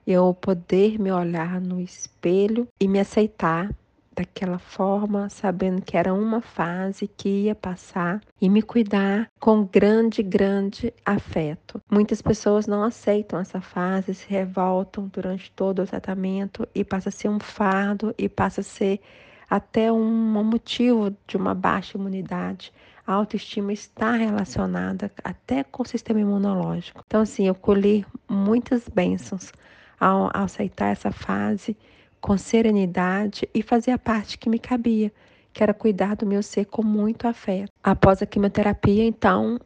eu 0.08 0.34
poder 0.34 1.00
me 1.00 1.12
olhar 1.12 1.60
no 1.60 1.82
espelho 1.82 2.68
e 2.80 2.88
me 2.88 3.00
aceitar 3.00 3.70
daquela 4.16 4.58
forma, 4.58 5.30
sabendo 5.30 5.82
que 5.82 5.98
era 5.98 6.14
uma 6.14 6.42
fase 6.42 7.08
que 7.08 7.28
ia 7.28 7.56
passar 7.56 8.22
e 8.40 8.50
me 8.50 8.62
cuidar 8.62 9.30
com 9.40 9.66
grande, 9.66 10.24
grande 10.24 10.94
afeto. 11.06 11.82
Muitas 11.92 12.22
pessoas 12.22 12.66
não 12.66 12.82
aceitam 12.82 13.38
essa 13.40 13.60
fase, 13.60 14.14
se 14.14 14.30
revoltam 14.30 15.10
durante 15.12 15.52
todo 15.52 15.82
o 15.82 15.86
tratamento 15.86 16.66
e 16.74 16.86
passa 16.86 17.10
a 17.10 17.12
ser 17.12 17.28
um 17.28 17.40
fardo 17.40 18.16
e 18.18 18.30
passa 18.30 18.62
a 18.62 18.64
ser 18.64 19.02
até 19.50 19.92
um 19.92 20.44
motivo 20.44 21.16
de 21.28 21.38
uma 21.38 21.54
baixa 21.54 21.98
imunidade. 21.98 22.72
A 23.06 23.14
autoestima 23.14 23.72
está 23.72 24.14
relacionada 24.14 25.12
até 25.24 25.64
com 25.64 25.84
o 25.84 25.86
sistema 25.86 26.20
imunológico. 26.20 27.04
Então, 27.06 27.22
assim, 27.22 27.48
eu 27.48 27.54
colhi 27.54 28.06
muitas 28.28 28.90
bênçãos 28.90 29.52
ao, 30.00 30.32
aceitar 30.34 30.88
essa 30.88 31.12
fase 31.12 31.78
com 32.20 32.38
serenidade 32.38 33.48
e 33.54 33.62
fazer 33.62 33.92
a 33.92 34.00
parte 34.00 34.38
que 34.38 34.50
me 34.50 34.58
cabia, 34.58 35.12
que 35.54 35.62
era 35.62 35.74
cuidar 35.74 36.16
do 36.16 36.26
meu 36.26 36.42
ser 36.42 36.66
com 36.66 36.82
muito 36.82 37.28
afeto. 37.28 37.72
Após 37.84 38.22
a 38.22 38.26
quimioterapia, 38.26 39.06
então, 39.06 39.60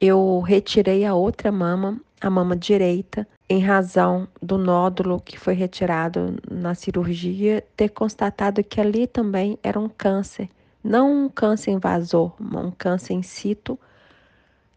eu 0.00 0.40
retirei 0.40 1.04
a 1.04 1.14
outra 1.14 1.52
mama, 1.52 2.00
a 2.24 2.30
mama 2.30 2.56
direita, 2.56 3.28
em 3.50 3.60
razão 3.60 4.26
do 4.40 4.56
nódulo 4.56 5.20
que 5.20 5.38
foi 5.38 5.52
retirado 5.52 6.36
na 6.50 6.74
cirurgia, 6.74 7.62
ter 7.76 7.90
constatado 7.90 8.64
que 8.64 8.80
ali 8.80 9.06
também 9.06 9.58
era 9.62 9.78
um 9.78 9.90
câncer, 9.90 10.48
não 10.82 11.26
um 11.26 11.28
câncer 11.28 11.72
invasor, 11.72 12.32
um 12.40 12.70
câncer 12.70 13.12
in 13.12 13.22
situ, 13.22 13.78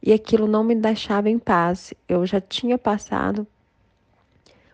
e 0.03 0.11
aquilo 0.11 0.45
não 0.45 0.61
me 0.61 0.75
deixava 0.75 1.29
em 1.29 1.39
paz. 1.39 1.93
Eu 2.07 2.25
já 2.25 2.41
tinha 2.41 2.77
passado 2.77 3.47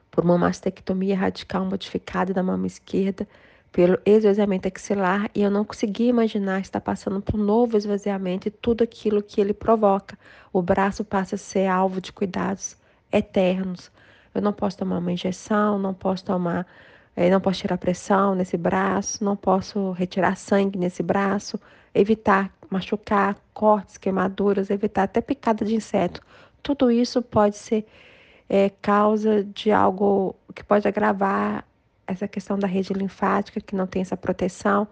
por 0.10 0.24
uma 0.24 0.38
mastectomia 0.38 1.16
radical 1.16 1.66
modificada 1.66 2.34
da 2.34 2.42
mama 2.42 2.66
esquerda, 2.66 3.28
pelo 3.74 4.00
esvaziamento 4.06 4.68
axilar, 4.68 5.32
e 5.34 5.42
eu 5.42 5.50
não 5.50 5.66
conseguia 5.66 6.08
imaginar 6.08 6.62
estar 6.62 6.80
passando 6.80 7.20
por 7.20 7.40
um 7.40 7.44
novo 7.44 7.76
esvaziamento 7.76 8.48
e 8.48 8.52
tudo 8.52 8.84
aquilo 8.84 9.22
que 9.24 9.42
ele 9.42 9.52
provoca. 9.52 10.18
O 10.54 10.62
braço 10.62 11.04
passa 11.04 11.36
a 11.36 11.40
ser 11.40 11.66
alvo 11.66 12.00
de 12.00 12.14
cuidados 12.14 12.78
eternos. 13.12 13.92
Eu 14.34 14.44
não 14.44 14.54
posso 14.54 14.78
tomar 14.78 15.00
uma 15.00 15.12
injeção, 15.12 15.80
não 15.80 15.92
posso 15.92 16.24
tomar, 16.24 16.68
eh, 17.16 17.32
não 17.32 17.42
posso 17.42 17.62
tirar 17.62 17.80
pressão 17.80 18.36
nesse 18.36 18.58
braço, 18.58 19.24
não 19.24 19.36
posso 19.36 19.92
retirar 19.94 20.38
sangue 20.38 20.78
nesse 20.78 21.02
braço, 21.02 21.60
evitar 21.96 22.54
machucar, 22.70 23.36
cortes, 23.56 23.98
queimaduras, 23.98 24.70
evitar 24.70 25.04
até 25.04 25.20
picada 25.20 25.66
de 25.66 25.76
inseto. 25.76 26.22
Tudo 26.62 26.92
isso 26.92 27.24
pode 27.24 27.58
ser 27.58 27.88
é, 28.48 28.70
causa 28.70 29.44
de 29.44 29.72
algo 29.72 30.36
que 30.54 30.64
pode 30.64 30.88
agravar 30.88 31.66
essa 32.08 32.28
questão 32.28 32.58
da 32.58 32.68
rede 32.68 32.94
linfática, 32.94 33.62
que 33.62 33.76
não 33.76 33.88
tem 33.88 34.02
essa 34.02 34.18
proteção, 34.18 34.88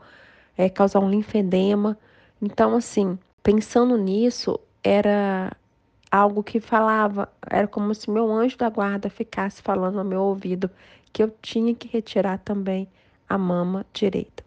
é, 0.58 0.70
causar 0.70 1.00
um 1.00 1.10
linfedema. 1.10 1.98
Então, 2.42 2.76
assim, 2.76 3.18
pensando 3.44 3.98
nisso, 3.98 4.60
era 4.84 5.56
algo 6.12 6.44
que 6.44 6.60
falava, 6.60 7.30
era 7.50 7.68
como 7.68 7.94
se 7.96 8.10
meu 8.10 8.32
anjo 8.32 8.58
da 8.58 8.70
guarda 8.70 9.10
ficasse 9.10 9.62
falando 9.62 9.96
no 9.96 10.04
meu 10.04 10.22
ouvido 10.22 10.70
que 11.14 11.24
eu 11.24 11.34
tinha 11.42 11.74
que 11.74 11.88
retirar 11.88 12.38
também 12.40 12.88
a 13.28 13.38
mama 13.38 13.86
direita. 13.94 14.44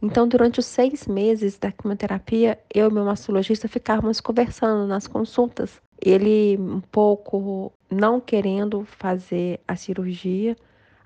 Então, 0.00 0.28
durante 0.28 0.60
os 0.60 0.66
seis 0.66 1.06
meses 1.06 1.58
da 1.58 1.72
quimioterapia, 1.72 2.58
eu 2.72 2.88
e 2.88 2.92
meu 2.92 3.04
mastologista 3.04 3.66
ficávamos 3.66 4.20
conversando 4.20 4.86
nas 4.86 5.08
consultas. 5.08 5.80
Ele 6.00 6.56
um 6.56 6.80
pouco 6.80 7.72
não 7.90 8.20
querendo 8.20 8.84
fazer 8.84 9.60
a 9.66 9.74
cirurgia, 9.74 10.56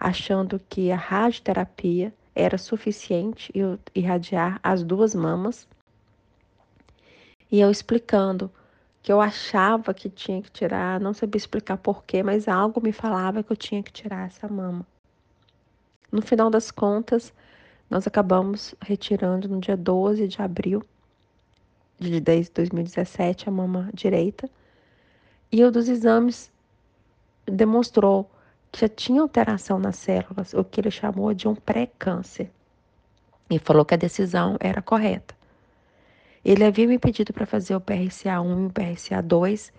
achando 0.03 0.61
que 0.69 0.91
a 0.91 0.97
radioterapia 0.97 2.13
era 2.35 2.59
suficiente 2.59 3.53
e 3.55 3.61
irradiar 3.95 4.59
as 4.61 4.83
duas 4.83 5.15
mamas. 5.15 5.69
E 7.51 7.61
eu 7.61 7.71
explicando 7.71 8.51
que 9.01 9.13
eu 9.13 9.21
achava 9.21 9.95
que 9.95 10.11
tinha 10.11 10.43
que 10.43 10.51
tirar, 10.51 10.99
não 10.99 11.15
sabia 11.15 11.39
explicar 11.39 11.77
porquê, 11.77 12.21
mas 12.21 12.49
algo 12.49 12.81
me 12.83 12.93
falava 12.93 13.45
que 13.45 13.53
eu 13.53 13.57
tinha 13.57 13.83
que 13.83 13.93
tirar 13.93 14.27
essa 14.27 14.49
mama. 14.49 14.85
No 16.11 16.21
final 16.21 16.51
das 16.51 16.73
contas, 16.73 17.33
nós 17.89 18.05
acabamos 18.05 18.75
retirando 18.81 19.49
no 19.49 19.61
dia 19.61 19.77
12 19.77 20.27
de 20.27 20.43
abril 20.43 20.83
de 21.99 22.21
2017 22.21 23.49
a 23.49 23.53
mama 23.53 23.89
direita. 23.95 24.51
E 25.51 25.63
o 25.63 25.71
dos 25.71 25.89
exames 25.89 26.51
demonstrou 27.47 28.29
já 28.77 28.89
tinha 28.89 29.21
alteração 29.21 29.79
nas 29.79 29.97
células, 29.97 30.55
o 30.55 30.65
que 30.65 30.81
ele 30.81 30.91
chamou 30.91 31.33
de 31.35 31.47
um 31.47 31.55
pré-câncer. 31.55 32.51
E 33.51 33.59
falou 33.59 33.85
que 33.85 33.95
a 33.95 33.99
decisão 33.99 34.57
era 34.61 34.81
correta. 34.81 35.35
Ele 36.45 36.65
havia 36.65 36.87
me 36.87 36.99
pedido 36.99 37.33
para 37.33 37.47
fazer 37.47 37.77
o 37.77 37.81
PRCA1 37.81 38.63
e 38.63 38.67
o 38.67 38.71
PRCA2, 38.71 39.73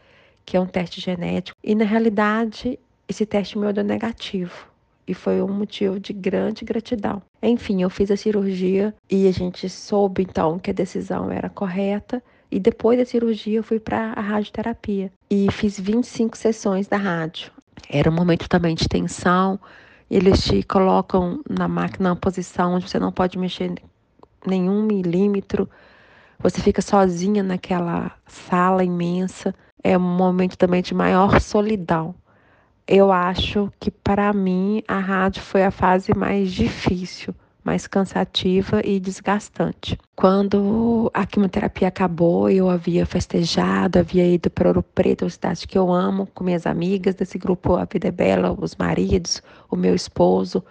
que 0.46 0.56
é 0.56 0.60
um 0.60 0.66
teste 0.66 1.02
genético, 1.02 1.58
e 1.64 1.76
na 1.76 1.86
realidade 1.86 2.80
esse 3.08 3.26
teste 3.26 3.58
meu 3.58 3.74
deu 3.74 3.84
negativo. 3.84 4.68
E 5.06 5.14
foi 5.14 5.42
um 5.42 5.52
motivo 5.52 6.00
de 6.00 6.14
grande 6.14 6.64
gratidão. 6.64 7.22
Enfim, 7.42 7.82
eu 7.82 7.90
fiz 7.90 8.10
a 8.10 8.16
cirurgia 8.16 8.96
e 9.10 9.28
a 9.28 9.32
gente 9.32 9.68
soube 9.68 10.24
então 10.24 10.58
que 10.58 10.72
a 10.72 10.74
decisão 10.74 11.30
era 11.30 11.50
correta. 11.50 12.24
E 12.50 12.60
depois 12.60 12.98
da 12.98 13.04
cirurgia 13.04 13.58
eu 13.58 13.64
fui 13.64 13.80
para 13.80 14.14
a 14.14 14.22
radioterapia 14.22 15.12
e 15.30 15.52
fiz 15.52 15.78
25 15.78 16.38
sessões 16.38 16.88
da 16.88 16.98
rádio. 16.98 17.52
Era 17.90 18.10
um 18.10 18.14
momento 18.14 18.48
também 18.48 18.76
de 18.76 18.88
tensão 18.88 19.60
Eles 20.10 20.44
te 20.44 20.64
colocam 20.64 21.42
na 21.50 21.68
máquina 21.68 22.10
uma 22.10 22.16
posição 22.16 22.76
onde 22.76 22.90
você 22.90 23.00
não 23.00 23.12
pode 23.12 23.38
mexer 23.38 23.74
nenhum 24.46 24.84
milímetro. 24.84 25.70
Você 26.40 26.62
fica 26.62 26.82
sozinha 26.82 27.42
naquela 27.42 28.12
sala 28.28 28.84
imensa. 28.84 29.56
É 29.84 29.98
um 29.98 30.02
momento 30.02 30.58
também 30.58 30.82
de 30.82 30.94
maior 30.94 31.40
solidão. 31.40 32.16
Eu 32.88 33.12
acho 33.12 33.72
que 33.80 33.90
para 33.90 34.34
mim 34.34 34.84
a 34.88 35.00
rádio 35.00 35.42
foi 35.42 35.64
a 35.64 35.72
fase 35.72 36.14
mais 36.14 36.52
difícil, 36.52 37.34
mais 37.64 37.88
cansativa 37.88 38.82
e 38.84 39.00
desgastante. 39.00 39.98
Quando 40.16 41.10
a 41.14 41.26
quimioterapia 41.26 41.88
acabou, 41.88 42.50
eu 42.50 42.70
havia 42.70 43.06
festejado, 43.06 44.00
havia 44.00 44.28
ido 44.28 44.50
para 44.50 44.68
Ouro 44.68 44.84
Preto, 44.84 45.24
uma 45.24 45.30
cidade 45.30 45.68
que 45.68 45.78
eu 45.78 45.92
amo, 45.92 46.28
com 46.34 46.44
minhas 46.44 46.66
amigas 46.66 47.16
desse 47.16 47.38
grupo 47.38 47.76
A 47.76 47.86
Vida 47.86 48.10
é 48.10 48.12
Bela, 48.12 48.56
os 48.60 48.76
maridos, 48.76 49.42
o 49.70 49.76
meu 49.76 49.96
esposo. 49.96 50.64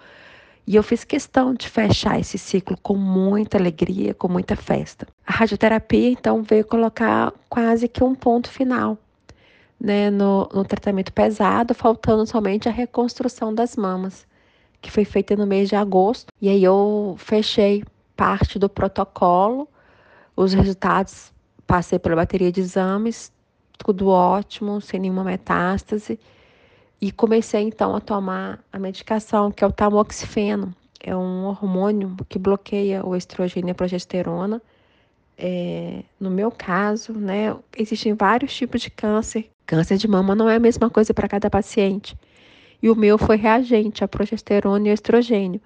E 0.66 0.76
eu 0.76 0.82
fiz 0.82 1.02
questão 1.02 1.54
de 1.54 1.68
fechar 1.68 2.20
esse 2.20 2.38
ciclo 2.38 2.76
com 2.82 2.94
muita 2.94 3.58
alegria, 3.58 4.14
com 4.14 4.28
muita 4.28 4.54
festa. 4.54 5.06
A 5.26 5.32
radioterapia, 5.32 6.11
então, 6.11 6.42
veio 6.42 6.64
colocar 6.64 7.32
quase 7.49 7.88
que 7.88 8.04
um 8.04 8.14
ponto 8.14 8.49
final 8.49 8.96
né, 9.80 10.11
no, 10.11 10.49
no 10.54 10.64
tratamento 10.64 11.12
pesado, 11.12 11.75
faltando 11.75 12.25
somente 12.26 12.68
a 12.68 12.72
reconstrução 12.72 13.52
das 13.52 13.76
mamas 13.76 14.25
que 14.83 14.91
foi 14.91 15.05
feita 15.05 15.37
no 15.37 15.47
mês 15.47 15.69
de 15.69 15.77
agosto. 15.77 16.27
E 16.41 16.49
aí 16.49 16.62
eu 16.62 17.15
fechei 17.17 17.85
parte 18.17 18.59
do 18.59 18.69
protocolo, 18.69 19.69
os 20.37 20.53
resultados, 20.53 21.33
passei 21.67 21.99
pela 21.99 22.17
bateria 22.17 22.51
de 22.51 22.61
exames, 22.61 23.33
tudo 23.79 24.09
ótimo, 24.09 24.81
sem 24.81 25.01
nenhuma 25.01 25.23
metástase. 25.23 26.19
E 27.01 27.11
comecei 27.12 27.62
então 27.62 27.95
a 27.95 28.01
tomar 28.01 28.62
a 28.73 28.79
medicação, 28.79 29.51
que 29.51 29.65
é 29.65 29.67
o 29.67 29.73
tamoxifeno. 29.73 30.75
É 31.01 31.17
um 31.17 31.47
hormônio 31.47 32.15
que 32.29 32.39
bloqueia 32.39 33.05
o 33.07 33.17
estrogênio 33.17 33.69
e 33.69 33.73
a 33.73 33.75
progesterona. 33.75 34.61
É, 35.39 36.03
no 36.21 36.31
meu 36.31 36.51
caso, 36.51 37.12
né, 37.12 37.57
existem 37.77 38.15
vários 38.15 38.55
tipos 38.55 38.81
de 38.81 38.91
câncer. 38.91 39.49
Câncer 39.67 39.97
de 39.97 40.07
mama 40.07 40.35
não 40.35 40.49
é 40.49 40.57
a 40.57 40.61
mesma 40.61 40.91
coisa 40.91 41.15
para 41.15 41.29
cada 41.29 41.49
paciente 41.51 42.17
e 42.83 42.91
o 42.91 42.97
meu 42.97 43.17
foi 43.17 43.37
reagente 43.37 44.03
a 44.03 44.09
progesterona 44.09 44.87
e 44.87 44.91
ao 44.91 44.95
estrogênio. 44.95 45.61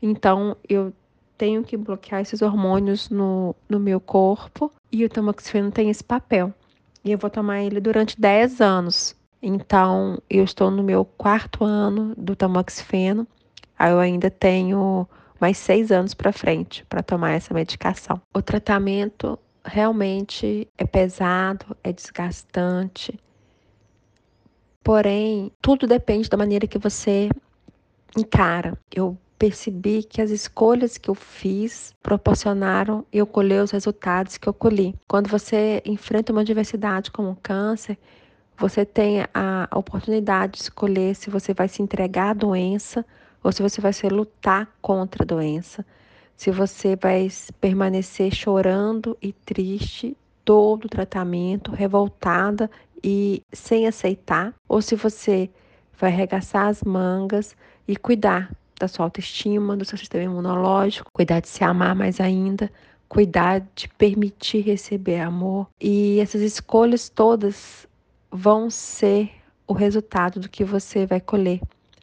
Então, 0.00 0.56
eu 0.68 0.92
tenho 1.36 1.62
que 1.62 1.76
bloquear 1.76 2.22
esses 2.22 2.40
hormônios 2.40 3.10
no, 3.10 3.54
no 3.68 3.78
meu 3.78 4.00
corpo 4.00 4.72
e 4.90 5.04
o 5.04 5.08
tamoxifeno 5.08 5.70
tem 5.70 5.90
esse 5.90 6.02
papel. 6.02 6.52
E 7.04 7.12
eu 7.12 7.18
vou 7.18 7.30
tomar 7.30 7.62
ele 7.62 7.80
durante 7.80 8.20
10 8.20 8.60
anos. 8.60 9.14
Então, 9.40 10.20
eu 10.28 10.42
estou 10.42 10.70
no 10.70 10.82
meu 10.82 11.04
quarto 11.04 11.64
ano 11.64 12.14
do 12.16 12.34
tamoxifeno. 12.34 13.26
Aí 13.78 13.92
eu 13.92 14.00
ainda 14.00 14.30
tenho 14.30 15.06
mais 15.40 15.56
seis 15.58 15.92
anos 15.92 16.14
para 16.14 16.32
frente 16.32 16.84
para 16.86 17.02
tomar 17.02 17.32
essa 17.32 17.54
medicação. 17.54 18.20
O 18.34 18.42
tratamento 18.42 19.38
realmente 19.64 20.66
é 20.76 20.84
pesado, 20.84 21.76
é 21.84 21.92
desgastante, 21.92 23.18
Porém, 24.88 25.52
tudo 25.60 25.86
depende 25.86 26.30
da 26.30 26.36
maneira 26.38 26.66
que 26.66 26.78
você 26.78 27.28
encara. 28.16 28.72
Eu 28.90 29.18
percebi 29.38 30.02
que 30.02 30.22
as 30.22 30.30
escolhas 30.30 30.96
que 30.96 31.10
eu 31.10 31.14
fiz 31.14 31.94
proporcionaram 32.02 33.04
eu 33.12 33.26
colher 33.26 33.62
os 33.62 33.70
resultados 33.70 34.38
que 34.38 34.48
eu 34.48 34.54
colhi. 34.54 34.94
Quando 35.06 35.28
você 35.28 35.82
enfrenta 35.84 36.32
uma 36.32 36.42
diversidade 36.42 37.10
como 37.10 37.32
o 37.32 37.36
câncer, 37.36 37.98
você 38.56 38.82
tem 38.82 39.26
a 39.34 39.68
oportunidade 39.74 40.54
de 40.54 40.62
escolher 40.62 41.14
se 41.14 41.28
você 41.28 41.52
vai 41.52 41.68
se 41.68 41.82
entregar 41.82 42.30
à 42.30 42.32
doença 42.32 43.04
ou 43.44 43.52
se 43.52 43.60
você 43.60 43.82
vai 43.82 43.92
se 43.92 44.08
lutar 44.08 44.74
contra 44.80 45.22
a 45.22 45.26
doença. 45.26 45.84
Se 46.34 46.50
você 46.50 46.96
vai 46.96 47.28
permanecer 47.60 48.34
chorando 48.34 49.18
e 49.20 49.34
triste 49.34 50.16
todo 50.46 50.86
o 50.86 50.88
tratamento, 50.88 51.72
revoltada 51.72 52.70
e 53.02 53.42
sem 53.52 53.86
aceitar, 53.86 54.54
ou 54.68 54.82
se 54.82 54.94
você 54.94 55.50
vai 55.98 56.12
arregaçar 56.12 56.66
as 56.66 56.82
mangas 56.82 57.56
e 57.86 57.96
cuidar 57.96 58.50
da 58.78 58.86
sua 58.86 59.06
autoestima, 59.06 59.76
do 59.76 59.84
seu 59.84 59.98
sistema 59.98 60.24
imunológico, 60.24 61.10
cuidar 61.12 61.40
de 61.40 61.48
se 61.48 61.64
amar 61.64 61.94
mais 61.94 62.20
ainda, 62.20 62.70
cuidar 63.08 63.60
de 63.74 63.88
permitir 63.88 64.60
receber 64.60 65.20
amor. 65.20 65.66
E 65.80 66.20
essas 66.20 66.40
escolhas 66.42 67.08
todas 67.08 67.86
vão 68.30 68.70
ser 68.70 69.30
o 69.66 69.72
resultado 69.72 70.38
do 70.40 70.48
que 70.48 70.64
você 70.64 71.06
vai 71.06 71.20
colher 71.20 71.60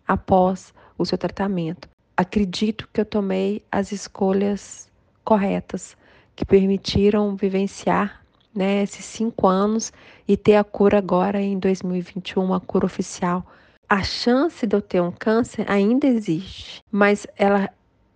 após 0.07 0.73
o 0.97 1.05
seu 1.05 1.17
tratamento. 1.17 1.87
Acredito 2.17 2.87
que 2.91 3.01
eu 3.01 3.05
tomei 3.05 3.63
as 3.71 3.91
escolhas 3.91 4.89
corretas 5.23 5.95
que 6.35 6.45
permitiram 6.45 7.35
vivenciar 7.35 8.24
né, 8.55 8.81
esses 8.83 9.03
cinco 9.03 9.47
anos 9.47 9.91
e 10.27 10.37
ter 10.37 10.55
a 10.55 10.63
cura 10.63 10.97
agora 10.97 11.41
em 11.41 11.59
2021, 11.59 12.53
a 12.53 12.59
cura 12.59 12.85
oficial. 12.85 13.45
A 13.87 14.01
chance 14.01 14.65
de 14.65 14.75
eu 14.75 14.81
ter 14.81 15.01
um 15.01 15.11
câncer 15.11 15.69
ainda 15.69 16.07
existe, 16.07 16.81
mas 16.89 17.27
ela 17.37 17.69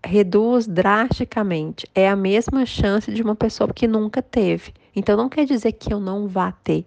reduz 0.04 0.66
drasticamente. 0.66 1.86
É 1.94 2.10
a 2.10 2.16
mesma 2.16 2.66
chance 2.66 3.12
de 3.12 3.22
uma 3.22 3.36
pessoa 3.36 3.72
que 3.72 3.88
nunca 3.88 4.22
teve. 4.22 4.74
Então 4.96 5.18
não 5.18 5.30
quer 5.30 5.46
dizer 5.46 5.74
que 5.74 5.94
eu 5.94 6.00
não 6.00 6.28
vá 6.28 6.52
ter, 6.52 6.86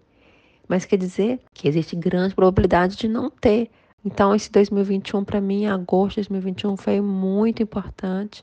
mas 0.67 0.85
quer 0.85 0.97
dizer 0.97 1.39
que 1.53 1.69
existe 1.69 1.95
grande 1.95 2.35
probabilidade 2.35 2.97
de 2.97 3.07
não 3.07 3.31
ter. 3.31 3.71
Então 4.05 4.35
esse 4.35 4.51
2021 4.51 5.25
para 5.25 5.41
mim, 5.41 5.67
agosto 5.67 6.17
de 6.17 6.29
2021 6.29 6.77
foi 6.77 7.01
muito 7.01 7.63
importante 7.63 8.43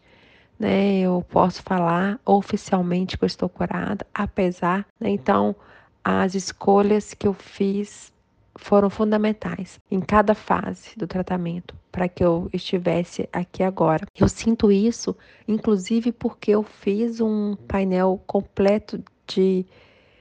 né? 0.60 1.00
Eu 1.00 1.26
posso 1.30 1.64
falar 1.64 2.20
oficialmente 2.26 3.18
que 3.18 3.24
eu 3.24 3.28
estou 3.28 3.48
curada, 3.48 4.06
apesar, 4.14 4.86
né? 5.00 5.10
Então, 5.10 5.56
as 6.04 6.36
escolhas 6.36 7.14
que 7.14 7.28
eu 7.28 7.34
fiz 7.34 8.12
foram 8.56 8.90
fundamentais 8.90 9.80
em 9.90 10.02
cada 10.02 10.36
fase 10.36 10.98
do 10.98 11.08
tratamento 11.08 11.74
para 11.92 12.10
que 12.10 12.24
eu 12.24 12.50
estivesse 12.52 13.28
aqui 13.32 13.64
agora. 13.64 14.06
Eu 14.14 14.28
sinto 14.28 14.72
isso, 14.72 15.16
inclusive 15.48 16.12
porque 16.12 16.52
eu 16.52 16.64
fiz 16.64 17.22
um 17.22 17.56
painel 17.56 18.22
completo 18.28 19.02
de 19.26 19.66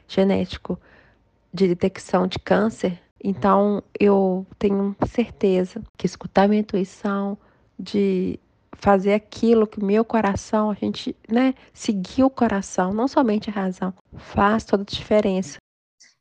genético 0.07 0.79
de 1.53 1.67
detecção 1.67 2.27
de 2.27 2.39
câncer. 2.39 3.01
Então 3.23 3.83
eu 3.99 4.47
tenho 4.59 4.95
certeza 5.07 5.83
que 5.97 6.07
escutar 6.07 6.49
minha 6.49 6.61
intuição, 6.61 7.37
de 7.79 8.41
fazer 8.77 9.15
aquilo 9.15 9.67
que 9.67 9.79
o 9.79 9.85
meu 9.85 10.05
coração, 10.05 10.71
a 10.71 10.75
gente, 10.75 11.17
né, 11.29 11.55
seguir 11.73 12.23
o 12.23 12.31
coração, 12.31 12.93
não 12.93 13.09
somente 13.09 13.51
a 13.51 13.53
razão, 13.53 13.93
faz 14.17 14.65
toda 14.65 14.83
a 14.83 14.87
diferença. 14.87 15.59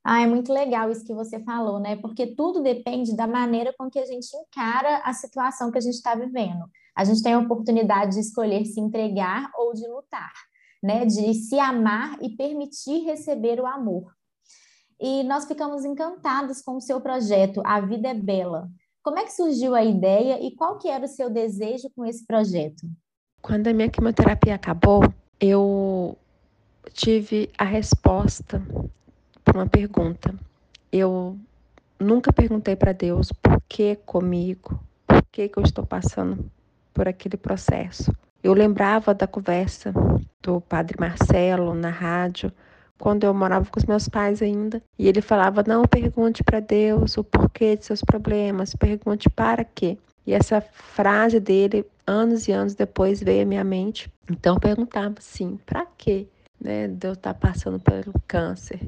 Ah, 0.03 0.21
é 0.21 0.25
muito 0.25 0.53
legal 0.53 0.89
isso 0.89 1.03
que 1.03 1.13
você 1.13 1.38
falou, 1.43 1.81
né? 1.81 1.97
Porque 1.97 2.27
tudo 2.27 2.63
depende 2.63 3.13
da 3.13 3.27
maneira 3.27 3.73
com 3.77 3.89
que 3.89 3.99
a 3.99 4.05
gente 4.05 4.29
encara 4.38 5.01
a 5.03 5.12
situação 5.12 5.69
que 5.69 5.77
a 5.77 5.81
gente 5.81 5.95
está 5.95 6.15
vivendo. 6.15 6.63
A 6.95 7.03
gente 7.03 7.21
tem 7.21 7.33
a 7.33 7.39
oportunidade 7.39 8.13
de 8.13 8.21
escolher 8.21 8.63
se 8.63 8.79
entregar 8.79 9.51
ou 9.57 9.73
de 9.73 9.86
lutar, 9.86 10.31
né? 10.81 11.05
De 11.05 11.33
se 11.33 11.60
amar 11.60 12.17
e 12.21 12.29
permitir 12.38 13.03
receber 13.03 13.60
o 13.60 13.67
amor. 13.67 14.13
E 14.97 15.23
nós 15.23 15.45
ficamos 15.45 15.83
encantados 15.83 16.62
com 16.62 16.77
o 16.77 16.81
seu 16.81 17.01
projeto 17.01 17.62
A 17.65 17.81
Vida 17.81 18.07
é 18.07 18.13
Bela, 18.13 18.69
como 19.08 19.20
é 19.20 19.24
que 19.24 19.32
surgiu 19.32 19.74
a 19.74 19.86
ideia 19.86 20.38
e 20.46 20.52
qual 20.52 20.78
que 20.78 20.89
era 20.89 21.06
o 21.06 21.08
seu 21.08 21.30
desejo 21.30 21.89
com 21.96 22.06
esse 22.06 22.26
projeto? 22.28 22.86
Quando 23.41 23.67
a 23.67 23.74
minha 23.74 23.88
quimioterapia 23.88 24.54
acabou, 24.54 25.02
eu 25.39 26.17
tive 26.91 27.50
a 27.58 27.63
resposta 27.63 28.62
para 29.46 29.60
uma 29.60 29.65
pergunta. 29.65 30.36
Eu 30.91 31.38
nunca 31.98 32.34
perguntei 32.34 32.76
para 32.76 32.91
Deus 32.91 33.32
por 33.32 33.62
que 33.70 33.96
comigo, 34.06 34.78
por 35.08 35.24
que, 35.32 35.48
que 35.48 35.58
eu 35.58 35.63
estou 35.63 35.86
passando 35.86 36.52
por 36.93 37.08
aquele 37.08 37.38
processo. 37.38 38.12
Eu 38.43 38.54
lembrava 38.54 39.13
da 39.13 39.26
conversa 39.26 39.93
do 40.41 40.60
Padre 40.60 40.98
Marcelo 41.00 41.74
na 41.74 41.91
rádio, 41.91 42.52
quando 42.99 43.23
eu 43.23 43.33
morava 43.33 43.69
com 43.69 43.79
os 43.79 43.86
meus 43.86 44.07
pais 44.10 44.41
ainda. 44.41 44.81
E 44.97 45.07
ele 45.07 45.21
falava: 45.21 45.63
não 45.65 45.83
pergunte 45.83 46.43
para 46.43 46.60
Deus 46.60 47.17
o 47.17 47.23
porquê 47.23 47.75
de 47.75 47.86
seus 47.86 48.01
problemas, 48.01 48.75
pergunte 48.75 49.29
para 49.29 49.63
quê. 49.63 49.97
E 50.25 50.33
essa 50.33 50.60
frase 50.62 51.39
dele, 51.39 51.86
anos 52.05 52.47
e 52.47 52.51
anos 52.51 52.75
depois, 52.75 53.21
veio 53.21 53.43
à 53.43 53.45
minha 53.45 53.63
mente. 53.63 54.12
Então 54.29 54.55
eu 54.55 54.60
perguntava 54.60 55.15
assim: 55.17 55.57
para 55.65 55.86
quê? 55.97 56.27
Né, 56.60 56.88
de 56.88 57.07
eu 57.07 57.13
estar 57.13 57.33
tá 57.33 57.39
passando 57.39 57.79
pelo 57.79 58.13
câncer. 58.27 58.79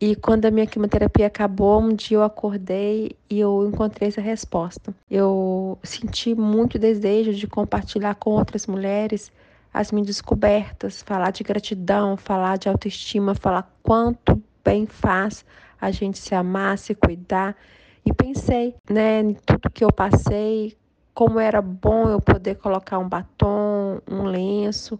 E 0.00 0.16
quando 0.16 0.46
a 0.46 0.50
minha 0.50 0.66
quimioterapia 0.66 1.28
acabou, 1.28 1.80
um 1.80 1.94
dia 1.94 2.16
eu 2.16 2.24
acordei 2.24 3.12
e 3.30 3.38
eu 3.38 3.64
encontrei 3.68 4.08
essa 4.08 4.20
resposta. 4.20 4.92
Eu 5.08 5.78
senti 5.84 6.34
muito 6.34 6.76
desejo 6.76 7.32
de 7.32 7.46
compartilhar 7.46 8.16
com 8.16 8.30
outras 8.30 8.66
mulheres 8.66 9.30
as 9.72 9.90
minhas 9.90 10.06
descobertas, 10.06 11.02
falar 11.02 11.30
de 11.30 11.42
gratidão, 11.42 12.16
falar 12.16 12.58
de 12.58 12.68
autoestima, 12.68 13.34
falar 13.34 13.70
quanto 13.82 14.42
bem 14.64 14.86
faz 14.86 15.44
a 15.80 15.90
gente 15.90 16.18
se 16.18 16.34
amar, 16.34 16.78
se 16.78 16.94
cuidar. 16.94 17.56
E 18.04 18.12
pensei, 18.12 18.74
né, 18.88 19.20
em 19.20 19.34
tudo 19.34 19.70
que 19.70 19.84
eu 19.84 19.92
passei, 19.92 20.76
como 21.14 21.38
era 21.38 21.60
bom 21.60 22.08
eu 22.08 22.20
poder 22.20 22.56
colocar 22.56 22.98
um 22.98 23.08
batom, 23.08 24.00
um 24.08 24.24
lenço, 24.24 24.98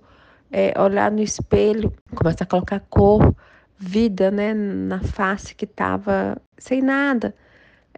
é, 0.51 0.73
olhar 0.81 1.11
no 1.11 1.21
espelho, 1.23 1.93
começar 2.15 2.45
a 2.45 2.47
colocar 2.47 2.81
cor, 2.91 3.35
vida, 3.79 4.31
né, 4.31 4.55
na 4.55 5.01
face 5.01 5.55
que 5.55 5.65
estava 5.65 6.37
sem 6.59 6.81
nada. 6.83 7.35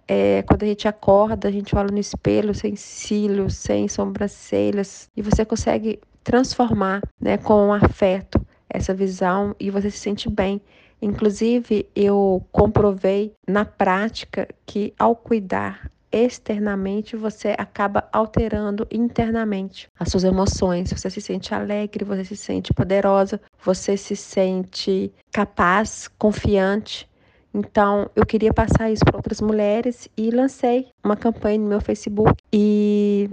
É, 0.06 0.42
quando 0.42 0.64
a 0.64 0.66
gente 0.66 0.86
acorda, 0.86 1.48
a 1.48 1.50
gente 1.50 1.74
olha 1.76 1.90
no 1.90 1.98
espelho 1.98 2.54
sem 2.54 2.76
cílios, 2.76 3.56
sem 3.56 3.88
sobrancelhas, 3.88 5.08
e 5.16 5.22
você 5.22 5.44
consegue 5.44 6.00
transformar 6.24 7.02
né, 7.20 7.38
com 7.38 7.72
afeto 7.72 8.44
essa 8.68 8.92
visão 8.92 9.54
e 9.60 9.70
você 9.70 9.90
se 9.90 9.98
sente 9.98 10.28
bem. 10.28 10.60
Inclusive, 11.00 11.86
eu 11.94 12.44
comprovei 12.50 13.32
na 13.46 13.64
prática 13.64 14.48
que 14.66 14.94
ao 14.98 15.14
cuidar 15.14 15.90
externamente, 16.14 17.16
você 17.16 17.56
acaba 17.58 18.08
alterando 18.12 18.86
internamente 18.88 19.88
as 19.98 20.10
suas 20.10 20.22
emoções. 20.22 20.92
Você 20.92 21.10
se 21.10 21.20
sente 21.20 21.52
alegre, 21.52 22.04
você 22.04 22.24
se 22.24 22.36
sente 22.36 22.72
poderosa, 22.72 23.40
você 23.64 23.96
se 23.96 24.14
sente 24.14 25.12
capaz, 25.32 26.08
confiante. 26.16 27.10
Então, 27.52 28.08
eu 28.14 28.24
queria 28.24 28.54
passar 28.54 28.90
isso 28.90 29.04
para 29.04 29.16
outras 29.16 29.40
mulheres 29.40 30.08
e 30.16 30.30
lancei 30.30 30.88
uma 31.04 31.16
campanha 31.16 31.58
no 31.58 31.68
meu 31.68 31.80
Facebook 31.80 32.34
e 32.52 33.28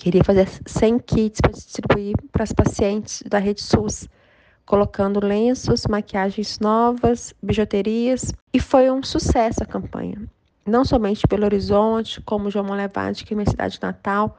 queria 0.00 0.24
fazer 0.24 0.48
100 0.66 0.98
kits 1.00 1.40
para 1.40 1.52
distribuir 1.52 2.14
para 2.32 2.42
as 2.42 2.52
pacientes 2.52 3.22
da 3.26 3.38
rede 3.38 3.62
SUS, 3.62 4.08
colocando 4.64 5.24
lenços, 5.24 5.86
maquiagens 5.86 6.58
novas, 6.58 7.34
bijuterias, 7.42 8.32
e 8.52 8.58
foi 8.60 8.90
um 8.90 9.02
sucesso 9.02 9.62
a 9.62 9.66
campanha 9.66 10.16
não 10.66 10.84
somente 10.84 11.26
Belo 11.26 11.44
Horizonte, 11.44 12.20
como 12.20 12.50
João 12.50 12.72
Levante, 12.72 13.24
que 13.24 13.34
é 13.34 13.36
minha 13.36 13.48
cidade 13.48 13.78
natal. 13.82 14.38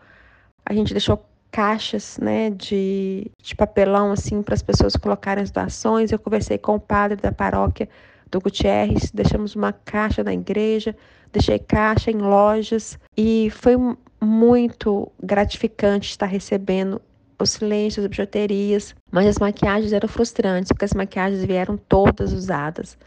A 0.66 0.74
gente 0.74 0.94
deixou 0.94 1.24
caixas 1.52 2.18
né, 2.18 2.50
de, 2.50 3.30
de 3.42 3.56
papelão 3.56 4.12
assim 4.12 4.42
para 4.42 4.54
as 4.54 4.62
pessoas 4.62 4.96
colocarem 4.96 5.44
as 5.44 5.52
doações. 5.52 6.12
Eu 6.12 6.20
conversei 6.20 6.58
com 6.58 6.76
o 6.76 6.80
padre 6.80 7.18
da 7.18 7.32
paróquia 7.32 7.90
do 8.30 8.40
Gutierrez, 8.40 9.12
deixamos 9.12 9.56
uma 9.56 9.74
caixa 9.74 10.24
na 10.24 10.34
igreja, 10.34 10.96
deixei 11.34 11.60
caixa 11.60 12.10
em 12.10 12.18
lojas 12.18 12.98
e 13.18 13.50
foi 13.52 13.76
muito 14.22 15.12
gratificante 15.22 16.12
estar 16.12 16.28
recebendo 16.28 17.02
os 17.40 17.52
silêncios, 17.52 18.06
as 18.06 18.10
bijuterias, 18.10 18.96
mas 19.12 19.26
as 19.26 19.40
maquiagens 19.40 19.92
eram 19.92 20.08
frustrantes, 20.08 20.72
porque 20.72 20.86
as 20.86 20.94
maquiagens 20.94 21.44
vieram 21.44 21.76
todas 21.76 22.32
usadas. 22.32 22.98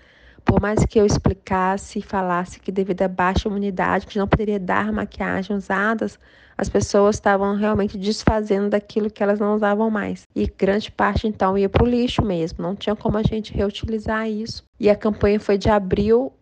Por 0.45 0.61
mais 0.61 0.85
que 0.85 0.99
eu 0.99 1.07
explicasse 1.07 2.01
e 2.01 2.03
falasse 2.03 2.61
que 2.61 2.71
devido 2.71 3.03
à 3.03 3.09
baixa 3.09 3.49
imunidade, 3.49 4.07
que 4.07 4.19
não 4.19 4.29
poderia 4.29 4.59
dar 4.59 4.93
maquiagem 4.93 5.57
usadas, 5.57 6.19
as 6.57 6.69
pessoas 6.69 7.17
estavam 7.17 7.57
realmente 7.57 7.97
desfazendo 7.97 8.71
daquilo 8.71 9.11
que 9.11 9.23
elas 9.23 9.41
não 9.41 9.55
usavam 9.55 9.91
mais. 9.91 10.23
E 10.35 10.47
grande 10.47 10.91
parte 10.91 11.27
então 11.27 11.57
ia 11.57 11.69
para 11.69 11.83
o 11.83 11.87
lixo 11.87 12.23
mesmo, 12.23 12.63
não 12.63 12.77
tinha 12.77 12.95
como 12.95 13.17
a 13.17 13.23
gente 13.23 13.55
reutilizar 13.55 14.29
isso. 14.29 14.65
E 14.79 14.91
a 14.91 14.97
campanha 14.97 15.41
foi 15.41 15.57
de 15.57 15.71
abril 15.71 16.33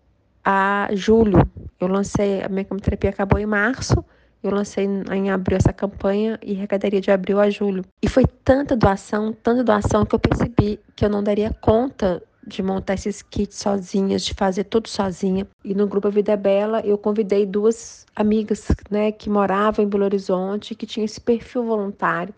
a 0.45 0.89
julho. 0.93 1.49
Eu 1.79 1.87
lancei, 1.87 2.43
a 2.43 2.49
minha 2.49 2.65
quimioterapia 2.65 3.11
acabou 3.11 3.39
em 3.39 3.47
março, 3.47 4.05
eu 4.43 4.51
lancei 4.51 4.85
em 4.85 5.31
abril 5.31 5.57
essa 5.57 5.73
campanha 5.73 6.39
e 6.43 6.55
arrecadaria 6.55 7.01
de 7.01 7.11
abril 7.11 7.41
a 7.41 7.49
julho. 7.49 7.85
E 8.03 8.09
foi 8.09 8.25
tanta 8.45 8.77
doação, 8.77 9.33
tanta 9.33 9.63
doação 9.63 10.05
que 10.05 10.15
eu 10.15 10.19
percebi 10.19 10.81
que 10.97 11.05
eu 11.05 11.09
não 11.09 11.23
daria 11.23 11.55
conta 11.61 12.23
de 12.45 12.63
montar 12.63 12.95
esses 12.95 13.23
kits 13.23 13.57
sozinhas, 13.57 14.25
de 14.25 14.35
fazer 14.35 14.65
tudo 14.65 14.89
sozinha. 14.89 15.47
E 15.65 15.75
no 15.75 15.87
grupo 15.87 16.11
Vida 16.11 16.37
Bela, 16.37 16.81
eu 16.81 16.99
convidei 16.99 17.47
duas 17.47 18.05
amigas, 18.17 18.67
né, 18.91 19.13
que 19.13 19.31
moravam 19.31 19.85
em 19.85 19.89
Belo 19.89 20.05
Horizonte, 20.05 20.75
que 20.75 20.87
tinham 20.87 21.05
esse 21.05 21.21
perfil 21.21 21.65
voluntário 21.65 22.35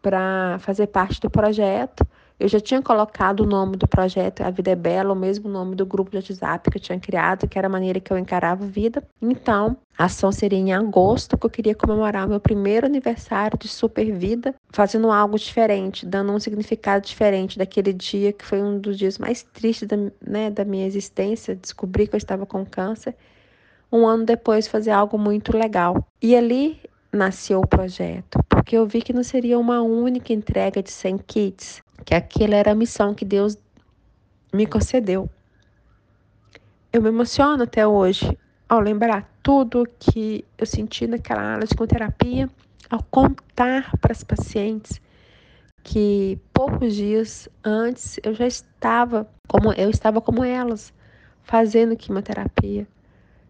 para 0.00 0.58
fazer 0.60 0.86
parte 0.86 1.20
do 1.20 1.28
projeto. 1.28 2.06
Eu 2.38 2.48
já 2.48 2.58
tinha 2.58 2.82
colocado 2.82 3.40
o 3.40 3.46
nome 3.46 3.76
do 3.76 3.86
projeto 3.86 4.40
A 4.42 4.50
Vida 4.50 4.72
é 4.72 4.74
Bela, 4.74 5.12
o 5.12 5.16
mesmo 5.16 5.48
nome 5.48 5.76
do 5.76 5.86
grupo 5.86 6.10
de 6.10 6.16
WhatsApp 6.16 6.68
que 6.68 6.78
eu 6.78 6.82
tinha 6.82 6.98
criado, 6.98 7.46
que 7.46 7.56
era 7.56 7.68
a 7.68 7.70
maneira 7.70 8.00
que 8.00 8.12
eu 8.12 8.18
encarava 8.18 8.64
a 8.64 8.66
vida. 8.66 9.06
Então, 9.22 9.76
a 9.96 10.06
ação 10.06 10.32
seria 10.32 10.58
em 10.58 10.72
agosto, 10.72 11.38
que 11.38 11.46
eu 11.46 11.50
queria 11.50 11.76
comemorar 11.76 12.26
o 12.26 12.28
meu 12.28 12.40
primeiro 12.40 12.86
aniversário 12.86 13.56
de 13.56 13.68
super 13.68 14.12
vida, 14.12 14.52
fazendo 14.70 15.12
algo 15.12 15.38
diferente, 15.38 16.04
dando 16.04 16.32
um 16.32 16.40
significado 16.40 17.06
diferente 17.06 17.56
daquele 17.56 17.92
dia 17.92 18.32
que 18.32 18.44
foi 18.44 18.60
um 18.60 18.80
dos 18.80 18.98
dias 18.98 19.16
mais 19.16 19.44
tristes 19.44 19.86
da, 19.86 19.96
né, 20.20 20.50
da 20.50 20.64
minha 20.64 20.86
existência. 20.86 21.54
Descobri 21.54 22.08
que 22.08 22.16
eu 22.16 22.18
estava 22.18 22.44
com 22.44 22.66
câncer. 22.66 23.14
Um 23.92 24.08
ano 24.08 24.24
depois, 24.24 24.66
fazer 24.66 24.90
algo 24.90 25.16
muito 25.16 25.56
legal. 25.56 26.04
E 26.20 26.34
ali 26.34 26.80
nasceu 27.14 27.60
o 27.60 27.66
projeto, 27.66 28.38
porque 28.48 28.76
eu 28.76 28.86
vi 28.86 29.00
que 29.00 29.12
não 29.12 29.22
seria 29.22 29.58
uma 29.58 29.80
única 29.80 30.32
entrega 30.32 30.82
de 30.82 30.90
100 30.90 31.18
kits, 31.18 31.82
que 32.04 32.14
aquela 32.14 32.56
era 32.56 32.72
a 32.72 32.74
missão 32.74 33.14
que 33.14 33.24
Deus 33.24 33.56
me 34.52 34.66
concedeu. 34.66 35.28
Eu 36.92 37.02
me 37.02 37.08
emociono 37.08 37.62
até 37.62 37.86
hoje 37.86 38.36
ao 38.68 38.80
lembrar 38.80 39.28
tudo 39.42 39.86
que 39.98 40.44
eu 40.58 40.66
senti 40.66 41.06
naquela 41.06 41.54
aula 41.54 41.66
de 41.66 41.74
terapia, 41.74 42.48
ao 42.90 43.02
contar 43.04 43.96
para 43.98 44.12
as 44.12 44.22
pacientes 44.22 45.00
que 45.82 46.38
poucos 46.52 46.94
dias 46.94 47.48
antes 47.62 48.18
eu 48.22 48.34
já 48.34 48.46
estava 48.46 49.28
como 49.46 49.72
eu 49.72 49.90
estava 49.90 50.20
como 50.20 50.42
elas, 50.42 50.94
fazendo 51.42 51.96
quimioterapia 51.96 52.86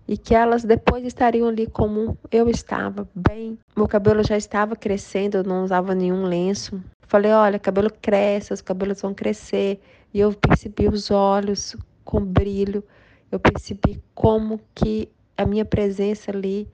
e 0.07 0.17
que 0.17 0.35
elas 0.35 0.65
depois 0.65 1.05
estariam 1.05 1.49
ali 1.49 1.67
como 1.67 2.19
eu 2.31 2.49
estava, 2.49 3.09
bem. 3.15 3.59
Meu 3.77 3.89
cabelo 3.89 4.23
já 4.23 4.37
estava 4.37 4.77
crescendo, 4.77 5.39
eu 5.39 5.45
não 5.45 5.65
usava 5.65 5.95
nenhum 5.95 6.25
lenço. 6.25 6.83
Falei, 7.07 7.33
olha, 7.33 7.59
cabelo 7.59 7.91
cresce, 7.91 8.53
os 8.53 8.61
cabelos 8.61 9.01
vão 9.01 9.15
crescer. 9.15 9.81
E 10.13 10.21
eu 10.21 10.33
percebi 10.33 10.89
os 10.89 11.11
olhos 11.11 11.77
com 12.05 12.21
brilho. 12.21 12.85
Eu 13.33 13.41
percebi 13.41 14.01
como 14.15 14.61
que 14.75 15.09
a 15.37 15.45
minha 15.47 15.65
presença 15.65 16.31
ali 16.31 16.69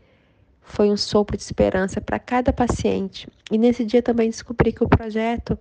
foi 0.61 0.91
um 0.91 0.97
sopro 0.97 1.37
de 1.37 1.43
esperança 1.43 2.01
para 2.01 2.19
cada 2.19 2.53
paciente. 2.53 3.29
E 3.51 3.59
nesse 3.59 3.85
dia 3.85 4.03
também 4.03 4.29
descobri 4.29 4.73
que 4.73 4.85
o 4.85 4.89
projeto, 4.89 5.59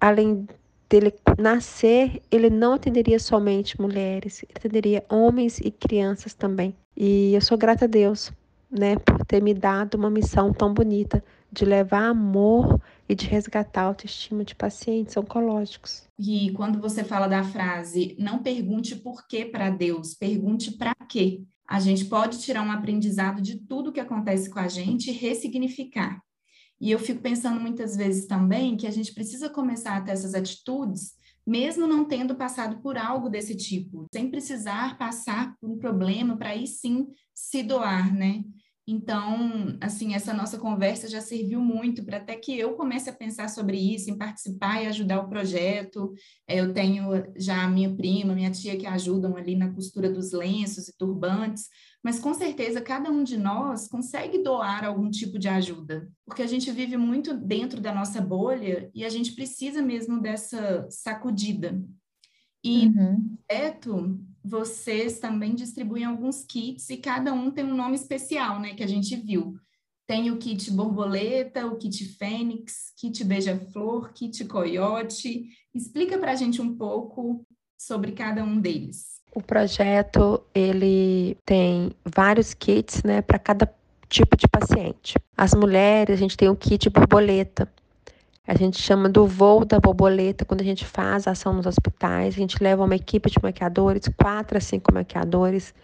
além 0.00 0.46
dele 0.88 1.12
nascer, 1.38 2.22
ele 2.30 2.50
não 2.50 2.74
atenderia 2.74 3.18
somente 3.18 3.80
mulheres, 3.80 4.42
ele 4.42 4.52
atenderia 4.54 5.04
homens 5.08 5.58
e 5.58 5.70
crianças 5.70 6.34
também. 6.34 6.74
E 6.96 7.34
eu 7.34 7.40
sou 7.40 7.58
grata 7.58 7.84
a 7.84 7.88
Deus, 7.88 8.32
né, 8.70 8.96
por 8.96 9.24
ter 9.26 9.42
me 9.42 9.52
dado 9.52 9.94
uma 9.94 10.10
missão 10.10 10.52
tão 10.52 10.72
bonita 10.72 11.22
de 11.52 11.64
levar 11.64 12.08
amor 12.08 12.80
e 13.08 13.14
de 13.14 13.26
resgatar 13.26 13.82
a 13.82 13.86
autoestima 13.86 14.44
de 14.44 14.54
pacientes 14.54 15.16
oncológicos. 15.16 16.04
E 16.18 16.50
quando 16.52 16.80
você 16.80 17.04
fala 17.04 17.26
da 17.26 17.44
frase, 17.44 18.16
não 18.18 18.42
pergunte 18.42 18.96
por 18.96 19.26
que 19.26 19.44
para 19.44 19.70
Deus, 19.70 20.14
pergunte 20.14 20.72
para 20.72 20.94
quê. 21.08 21.42
A 21.68 21.80
gente 21.80 22.04
pode 22.04 22.40
tirar 22.40 22.62
um 22.62 22.70
aprendizado 22.70 23.42
de 23.42 23.56
tudo 23.58 23.92
que 23.92 24.00
acontece 24.00 24.48
com 24.48 24.58
a 24.58 24.68
gente 24.68 25.10
e 25.10 25.14
ressignificar. 25.14 26.20
E 26.80 26.90
eu 26.90 26.98
fico 26.98 27.20
pensando 27.20 27.60
muitas 27.60 27.96
vezes 27.96 28.26
também 28.26 28.76
que 28.76 28.86
a 28.86 28.90
gente 28.90 29.14
precisa 29.14 29.48
começar 29.48 29.96
a 29.96 30.00
ter 30.00 30.12
essas 30.12 30.34
atitudes, 30.34 31.14
mesmo 31.46 31.86
não 31.86 32.04
tendo 32.04 32.34
passado 32.34 32.80
por 32.82 32.98
algo 32.98 33.28
desse 33.28 33.56
tipo, 33.56 34.06
sem 34.12 34.30
precisar 34.30 34.98
passar 34.98 35.56
por 35.60 35.70
um 35.70 35.78
problema 35.78 36.36
para 36.36 36.50
aí 36.50 36.66
sim 36.66 37.06
se 37.34 37.62
doar, 37.62 38.14
né? 38.14 38.44
Então, 38.88 39.76
assim, 39.80 40.14
essa 40.14 40.32
nossa 40.32 40.58
conversa 40.58 41.08
já 41.08 41.20
serviu 41.20 41.60
muito 41.60 42.04
para 42.04 42.18
até 42.18 42.36
que 42.36 42.56
eu 42.56 42.74
comece 42.74 43.10
a 43.10 43.12
pensar 43.12 43.48
sobre 43.48 43.76
isso, 43.76 44.08
em 44.08 44.16
participar 44.16 44.80
e 44.80 44.86
ajudar 44.86 45.20
o 45.20 45.28
projeto. 45.28 46.14
É, 46.46 46.60
eu 46.60 46.72
tenho 46.72 47.10
já 47.36 47.64
a 47.64 47.68
minha 47.68 47.92
prima, 47.92 48.32
minha 48.32 48.50
tia 48.50 48.76
que 48.76 48.86
ajudam 48.86 49.36
ali 49.36 49.56
na 49.56 49.72
costura 49.72 50.08
dos 50.08 50.30
lenços 50.30 50.86
e 50.86 50.96
turbantes, 50.96 51.68
mas 52.00 52.20
com 52.20 52.32
certeza 52.32 52.80
cada 52.80 53.10
um 53.10 53.24
de 53.24 53.36
nós 53.36 53.88
consegue 53.88 54.38
doar 54.38 54.84
algum 54.84 55.10
tipo 55.10 55.36
de 55.36 55.48
ajuda, 55.48 56.08
porque 56.24 56.42
a 56.42 56.46
gente 56.46 56.70
vive 56.70 56.96
muito 56.96 57.36
dentro 57.36 57.80
da 57.80 57.92
nossa 57.92 58.20
bolha 58.20 58.88
e 58.94 59.04
a 59.04 59.08
gente 59.08 59.32
precisa 59.32 59.82
mesmo 59.82 60.20
dessa 60.20 60.86
sacudida. 60.88 61.82
E 62.62 62.86
uhum. 62.86 63.36
projeto, 63.48 64.20
vocês 64.46 65.18
também 65.18 65.54
distribuem 65.54 66.04
alguns 66.04 66.44
kits 66.44 66.88
e 66.88 66.96
cada 66.96 67.32
um 67.32 67.50
tem 67.50 67.64
um 67.64 67.74
nome 67.74 67.96
especial, 67.96 68.60
né, 68.60 68.74
que 68.74 68.82
a 68.82 68.86
gente 68.86 69.16
viu. 69.16 69.56
Tem 70.06 70.30
o 70.30 70.36
kit 70.38 70.70
borboleta, 70.70 71.66
o 71.66 71.76
kit 71.76 72.04
fênix, 72.04 72.92
kit 72.96 73.24
beija-flor, 73.24 74.12
kit 74.12 74.44
coiote. 74.44 75.48
Explica 75.74 76.16
para 76.16 76.30
a 76.30 76.36
gente 76.36 76.62
um 76.62 76.76
pouco 76.76 77.44
sobre 77.76 78.12
cada 78.12 78.44
um 78.44 78.60
deles. 78.60 79.20
O 79.34 79.42
projeto 79.42 80.40
ele 80.54 81.36
tem 81.44 81.90
vários 82.04 82.54
kits, 82.54 83.02
né, 83.02 83.20
para 83.20 83.40
cada 83.40 83.74
tipo 84.08 84.36
de 84.36 84.46
paciente. 84.46 85.16
As 85.36 85.54
mulheres, 85.54 86.14
a 86.14 86.18
gente 86.18 86.36
tem 86.36 86.48
o 86.48 86.56
kit 86.56 86.88
borboleta, 86.88 87.68
a 88.46 88.54
gente 88.54 88.80
chama 88.80 89.08
do 89.08 89.26
voo 89.26 89.64
da 89.64 89.80
borboleta 89.80 90.44
quando 90.44 90.60
a 90.60 90.64
gente 90.64 90.84
faz 90.84 91.26
ação 91.26 91.52
nos 91.52 91.66
hospitais. 91.66 92.34
A 92.34 92.38
gente 92.38 92.62
leva 92.62 92.84
uma 92.84 92.94
equipe 92.94 93.28
de 93.28 93.38
maquiadores, 93.42 94.08
quatro 94.16 94.56
a 94.56 94.60
cinco 94.60 94.94
maquiadores. 94.94 95.74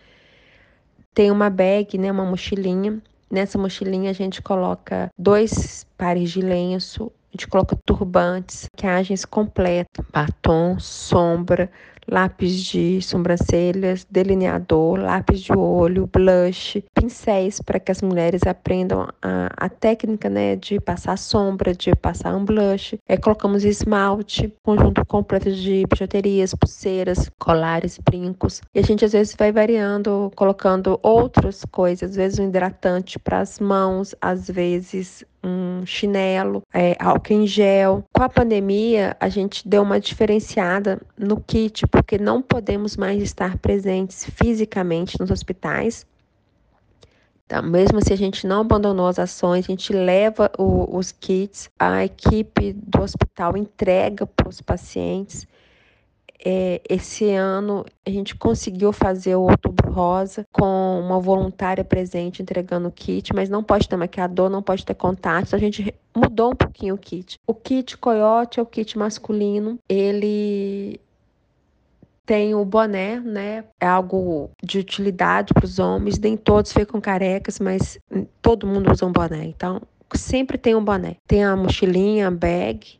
Tem 1.12 1.31
uma 1.31 1.51
bag, 1.51 1.98
né, 1.98 2.12
uma 2.12 2.25
mochilinha. 2.25 3.03
Nessa 3.29 3.59
mochilinha 3.59 4.11
a 4.11 4.14
gente 4.14 4.40
coloca 4.40 5.11
dois 5.18 5.85
pares 5.98 6.31
de 6.31 6.40
lenço, 6.40 7.11
a 7.33 7.37
gente 7.37 7.48
coloca 7.48 7.75
turbantes, 7.85 8.68
maquiagens 8.72 9.25
completas, 9.25 10.05
batom, 10.12 10.79
sombra, 10.79 11.70
lápis 12.09 12.62
de 12.65 13.01
sobrancelhas, 13.03 14.07
delineador, 14.11 14.99
lápis 14.99 15.41
de 15.41 15.53
olho, 15.53 16.09
blush, 16.12 16.83
pincéis 16.95 17.61
para 17.61 17.81
que 17.81 17.93
as 17.93 18.03
mulheres 18.03 18.43
aprendam 18.47 19.09
a, 19.23 19.49
a 19.57 19.69
técnica 19.69 20.29
né, 20.29 20.57
de 20.57 20.81
passar 20.81 21.17
sombra, 21.17 21.75
de 21.75 21.95
passar 21.95 22.35
um 22.37 22.45
blush. 22.45 22.99
É, 23.09 23.17
colocamos 23.17 23.65
esmalte, 23.65 24.53
conjunto 24.62 25.05
completo 25.07 25.51
de 25.51 25.85
bijuterias, 25.88 26.55
pulseiras, 26.55 27.31
colares, 27.38 27.99
brincos. 27.99 28.61
E 28.75 28.81
a 28.81 28.83
gente 28.83 29.05
às 29.05 29.12
vezes 29.12 29.35
vai 29.38 29.53
variando, 29.53 30.31
colocando 30.35 30.99
outras 31.03 31.65
coisas, 31.71 32.11
às 32.11 32.17
vezes 32.17 32.38
um 32.38 32.49
hidratante 32.49 33.19
para 33.19 33.41
as 33.41 33.59
mãos, 33.59 34.15
às 34.21 34.49
vezes 34.49 35.25
um 35.42 35.85
chinelo, 35.85 36.62
é, 36.72 36.96
álcool 36.98 37.33
em 37.33 37.46
gel. 37.46 38.05
Com 38.12 38.22
a 38.22 38.28
pandemia, 38.28 39.16
a 39.18 39.28
gente 39.28 39.66
deu 39.66 39.83
uma 39.83 39.98
diferenciada 39.98 41.00
no 41.18 41.40
kit, 41.40 41.87
porque 41.87 42.18
não 42.18 42.40
podemos 42.40 42.96
mais 42.96 43.22
estar 43.22 43.59
presentes 43.59 44.24
fisicamente 44.24 45.18
nos 45.18 45.31
hospitais. 45.31 46.07
Então, 47.44 47.62
mesmo 47.62 48.02
se 48.02 48.12
a 48.12 48.16
gente 48.16 48.46
não 48.46 48.61
abandonou 48.61 49.07
as 49.09 49.18
ações, 49.18 49.66
a 49.66 49.68
gente 49.72 49.92
leva 49.92 50.50
o, 50.57 50.96
os 50.96 51.12
kits, 51.12 51.68
a 51.78 52.05
equipe 52.05 52.72
do 52.72 53.02
hospital 53.02 53.57
entrega 53.57 54.26
para 54.26 54.48
os 54.48 54.61
pacientes 54.61 55.46
é, 56.44 56.81
esse 56.88 57.31
ano 57.31 57.85
a 58.05 58.11
gente 58.11 58.35
conseguiu 58.35 58.92
fazer 58.92 59.37
o 59.37 59.42
Outubro 59.42 59.92
Rosa 59.92 60.44
com 60.52 61.00
uma 61.00 61.20
voluntária 61.20 61.85
presente 61.85 62.42
entregando 62.42 62.88
o 62.88 62.92
kit, 62.92 63.33
mas 63.35 63.48
não 63.48 63.62
pode 63.62 63.88
ter 63.88 63.96
maquiador, 63.96 64.50
não 64.50 64.62
pode 64.62 64.85
ter 64.85 64.94
contato. 64.94 65.55
A 65.55 65.59
gente 65.59 65.94
mudou 66.14 66.52
um 66.52 66.57
pouquinho 66.57 66.94
o 66.96 66.98
kit. 66.98 67.38
O 67.46 67.55
kit 67.55 67.96
Coyote 67.96 68.59
é 68.59 68.62
o 68.62 68.66
kit 68.66 68.98
masculino. 68.98 69.78
Ele 69.88 71.00
tem 72.26 72.55
o 72.55 72.64
boné, 72.64 73.20
né? 73.20 73.64
É 73.81 73.87
algo 73.87 74.50
de 74.62 74.78
utilidade 74.78 75.55
para 75.55 75.64
os 75.64 75.78
homens. 75.78 76.18
Nem 76.18 76.37
todos 76.37 76.72
ficam 76.72 77.00
carecas, 77.00 77.61
mas 77.61 77.98
todo 78.40 78.66
mundo 78.66 78.90
usa 78.90 79.07
um 79.07 79.12
boné. 79.12 79.44
Então, 79.44 79.81
sempre 80.14 80.59
tem 80.59 80.74
um 80.74 80.85
boné. 80.85 81.16
Tem 81.26 81.44
a 81.44 81.57
mochilinha, 81.57 82.28
a 82.28 82.31
bag, 82.31 82.98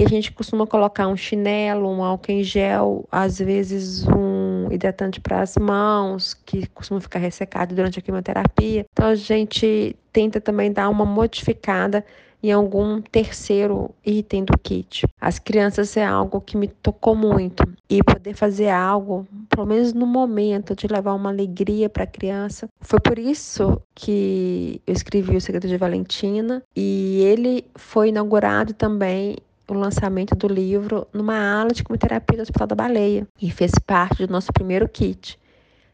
e 0.00 0.02
a 0.02 0.08
gente 0.08 0.32
costuma 0.32 0.66
colocar 0.66 1.08
um 1.08 1.16
chinelo, 1.16 1.86
um 1.86 2.02
álcool 2.02 2.32
em 2.32 2.42
gel, 2.42 3.06
às 3.12 3.38
vezes 3.38 4.06
um 4.08 4.72
hidratante 4.72 5.20
para 5.20 5.42
as 5.42 5.58
mãos, 5.58 6.32
que 6.32 6.66
costuma 6.68 7.02
ficar 7.02 7.18
ressecado 7.18 7.74
durante 7.74 7.98
a 7.98 8.02
quimioterapia. 8.02 8.86
Então 8.90 9.08
a 9.08 9.14
gente 9.14 9.94
tenta 10.10 10.40
também 10.40 10.72
dar 10.72 10.88
uma 10.88 11.04
modificada 11.04 12.02
em 12.42 12.50
algum 12.50 13.02
terceiro 13.02 13.90
item 14.02 14.46
do 14.46 14.56
kit. 14.56 15.06
As 15.20 15.38
crianças 15.38 15.94
é 15.98 16.06
algo 16.06 16.40
que 16.40 16.56
me 16.56 16.68
tocou 16.68 17.14
muito 17.14 17.62
e 17.86 18.02
poder 18.02 18.32
fazer 18.32 18.70
algo, 18.70 19.28
pelo 19.50 19.66
menos 19.66 19.92
no 19.92 20.06
momento, 20.06 20.74
de 20.74 20.86
levar 20.86 21.12
uma 21.12 21.28
alegria 21.28 21.90
para 21.90 22.04
a 22.04 22.06
criança. 22.06 22.70
Foi 22.80 22.98
por 22.98 23.18
isso 23.18 23.78
que 23.94 24.80
eu 24.86 24.94
escrevi 24.94 25.36
O 25.36 25.40
Segredo 25.42 25.68
de 25.68 25.76
Valentina 25.76 26.62
e 26.74 27.20
ele 27.20 27.66
foi 27.76 28.08
inaugurado 28.08 28.72
também 28.72 29.36
o 29.70 29.78
lançamento 29.78 30.34
do 30.34 30.48
livro 30.48 31.06
numa 31.12 31.38
aula 31.38 31.70
de 31.70 31.84
quimioterapia 31.84 32.38
do 32.38 32.42
Hospital 32.42 32.66
da 32.66 32.74
Baleia 32.74 33.26
e 33.40 33.50
fez 33.50 33.72
parte 33.86 34.26
do 34.26 34.32
nosso 34.32 34.52
primeiro 34.52 34.88
kit. 34.88 35.38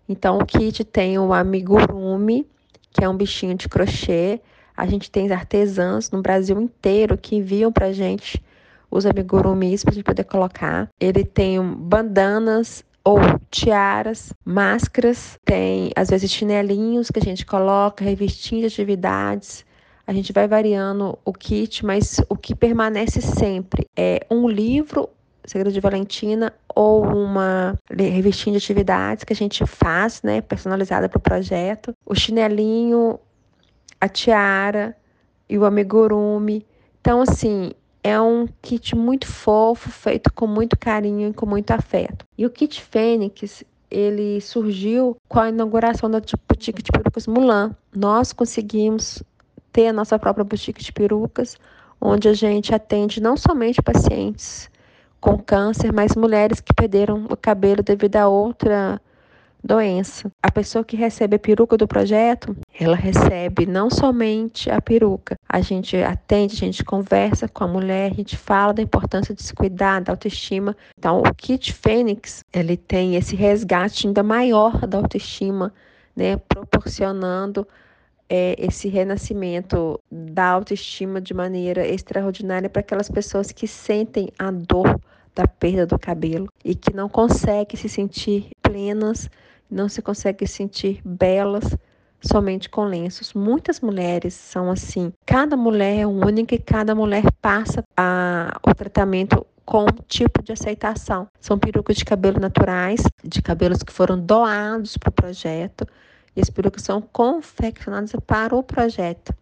Então, 0.08 0.38
o 0.38 0.46
kit 0.46 0.84
tem 0.84 1.18
o 1.18 1.32
amigurumi, 1.32 2.46
que 2.90 3.04
é 3.04 3.08
um 3.08 3.16
bichinho 3.16 3.54
de 3.54 3.68
crochê. 3.68 4.40
A 4.76 4.86
gente 4.86 5.10
tem 5.10 5.30
artesãs 5.30 6.10
no 6.10 6.22
Brasil 6.22 6.60
inteiro 6.60 7.18
que 7.18 7.36
enviam 7.36 7.70
para 7.72 7.92
gente 7.92 8.42
os 8.90 9.04
amigurumis 9.04 9.82
para 9.82 9.92
a 9.92 9.94
gente 9.94 10.04
poder 10.04 10.24
colocar. 10.24 10.88
Ele 10.98 11.24
tem 11.24 11.60
bandanas 11.60 12.84
ou 13.04 13.18
tiaras, 13.50 14.32
máscaras, 14.44 15.38
tem 15.44 15.90
às 15.94 16.08
vezes 16.08 16.30
chinelinhos 16.30 17.10
que 17.10 17.18
a 17.18 17.22
gente 17.22 17.44
coloca, 17.44 18.04
revistinhas 18.04 18.72
de 18.72 18.80
atividades, 18.80 19.65
a 20.06 20.12
gente 20.12 20.32
vai 20.32 20.46
variando 20.46 21.18
o 21.24 21.32
kit, 21.32 21.84
mas 21.84 22.20
o 22.28 22.36
que 22.36 22.54
permanece 22.54 23.20
sempre 23.20 23.86
é 23.96 24.24
um 24.30 24.48
livro, 24.48 25.08
Segredo 25.44 25.72
de 25.72 25.80
Valentina, 25.80 26.52
ou 26.74 27.04
uma 27.04 27.74
revistinha 27.90 28.58
de 28.58 28.64
atividades 28.64 29.24
que 29.24 29.32
a 29.32 29.36
gente 29.36 29.66
faz, 29.66 30.22
né, 30.22 30.40
personalizada 30.40 31.08
para 31.08 31.18
o 31.18 31.20
projeto, 31.20 31.92
o 32.04 32.14
chinelinho, 32.14 33.18
a 34.00 34.08
tiara 34.08 34.96
e 35.48 35.58
o 35.58 35.64
amigurumi. 35.64 36.64
Então, 37.00 37.22
assim, 37.22 37.72
é 38.02 38.20
um 38.20 38.46
kit 38.62 38.94
muito 38.94 39.26
fofo, 39.26 39.90
feito 39.90 40.32
com 40.32 40.46
muito 40.46 40.78
carinho 40.78 41.30
e 41.30 41.32
com 41.32 41.46
muito 41.46 41.72
afeto. 41.72 42.24
E 42.38 42.46
o 42.46 42.50
kit 42.50 42.80
Fênix, 42.80 43.64
ele 43.90 44.40
surgiu 44.40 45.16
com 45.28 45.40
a 45.40 45.48
inauguração 45.48 46.08
da 46.08 46.20
boutique 46.48 46.82
de 46.82 46.92
perucas 46.92 47.26
Mulan. 47.26 47.74
Nós 47.94 48.32
conseguimos 48.32 49.22
ter 49.76 49.88
a 49.88 49.92
nossa 49.92 50.18
própria 50.18 50.42
boutique 50.42 50.82
de 50.82 50.90
perucas, 50.90 51.58
onde 52.00 52.30
a 52.30 52.32
gente 52.32 52.74
atende 52.74 53.20
não 53.20 53.36
somente 53.36 53.82
pacientes 53.82 54.70
com 55.20 55.36
câncer, 55.36 55.92
mas 55.92 56.16
mulheres 56.16 56.60
que 56.60 56.72
perderam 56.72 57.26
o 57.28 57.36
cabelo 57.36 57.82
devido 57.82 58.16
a 58.16 58.26
outra 58.26 58.98
doença. 59.62 60.32
A 60.42 60.50
pessoa 60.50 60.82
que 60.82 60.96
recebe 60.96 61.36
a 61.36 61.38
peruca 61.38 61.76
do 61.76 61.86
projeto, 61.86 62.56
ela 62.80 62.96
recebe 62.96 63.66
não 63.66 63.90
somente 63.90 64.70
a 64.70 64.80
peruca. 64.80 65.36
A 65.46 65.60
gente 65.60 65.94
atende, 65.98 66.54
a 66.54 66.58
gente 66.58 66.82
conversa 66.82 67.46
com 67.46 67.64
a 67.64 67.68
mulher, 67.68 68.12
a 68.12 68.14
gente 68.14 68.34
fala 68.34 68.72
da 68.72 68.80
importância 68.80 69.34
de 69.34 69.42
se 69.42 69.52
cuidar, 69.52 70.00
da 70.00 70.12
autoestima. 70.12 70.74
Então, 70.98 71.18
o 71.20 71.34
kit 71.34 71.74
Fênix, 71.74 72.42
ele 72.50 72.78
tem 72.78 73.14
esse 73.14 73.36
resgate 73.36 74.06
ainda 74.06 74.22
maior 74.22 74.86
da 74.86 74.96
autoestima, 74.96 75.70
né, 76.16 76.38
proporcionando 76.48 77.68
é, 78.28 78.56
esse 78.58 78.88
renascimento 78.88 80.00
da 80.10 80.48
autoestima 80.48 81.20
de 81.20 81.32
maneira 81.32 81.86
extraordinária 81.86 82.68
para 82.68 82.80
aquelas 82.80 83.08
pessoas 83.08 83.52
que 83.52 83.66
sentem 83.66 84.28
a 84.38 84.50
dor 84.50 85.00
da 85.34 85.46
perda 85.46 85.86
do 85.86 85.98
cabelo 85.98 86.48
e 86.64 86.74
que 86.74 86.94
não 86.94 87.08
conseguem 87.08 87.76
se 87.76 87.88
sentir 87.88 88.48
plenas, 88.62 89.28
não 89.70 89.88
se 89.88 90.00
conseguem 90.00 90.46
sentir 90.48 91.00
belas 91.04 91.76
somente 92.22 92.68
com 92.68 92.84
lenços. 92.84 93.34
Muitas 93.34 93.80
mulheres 93.80 94.34
são 94.34 94.70
assim. 94.70 95.12
Cada 95.24 95.56
mulher 95.56 96.00
é 96.00 96.06
única 96.06 96.54
e 96.54 96.58
cada 96.58 96.94
mulher 96.94 97.24
passa 97.40 97.84
a, 97.96 98.58
o 98.66 98.74
tratamento 98.74 99.46
com 99.64 99.86
tipo 100.08 100.42
de 100.42 100.52
aceitação. 100.52 101.28
São 101.40 101.58
perucas 101.58 101.96
de 101.96 102.04
cabelo 102.04 102.40
naturais, 102.40 103.02
de 103.22 103.42
cabelos 103.42 103.82
que 103.82 103.92
foram 103.92 104.18
doados 104.18 104.96
para 104.96 105.10
o 105.10 105.12
projeto 105.12 105.86
e 106.36 106.40
as 106.40 106.50
perucas 106.50 106.82
são 106.82 107.00
confeccionadas 107.00 108.12
para 108.26 108.54
o 108.54 108.62
projeto. 108.62 109.34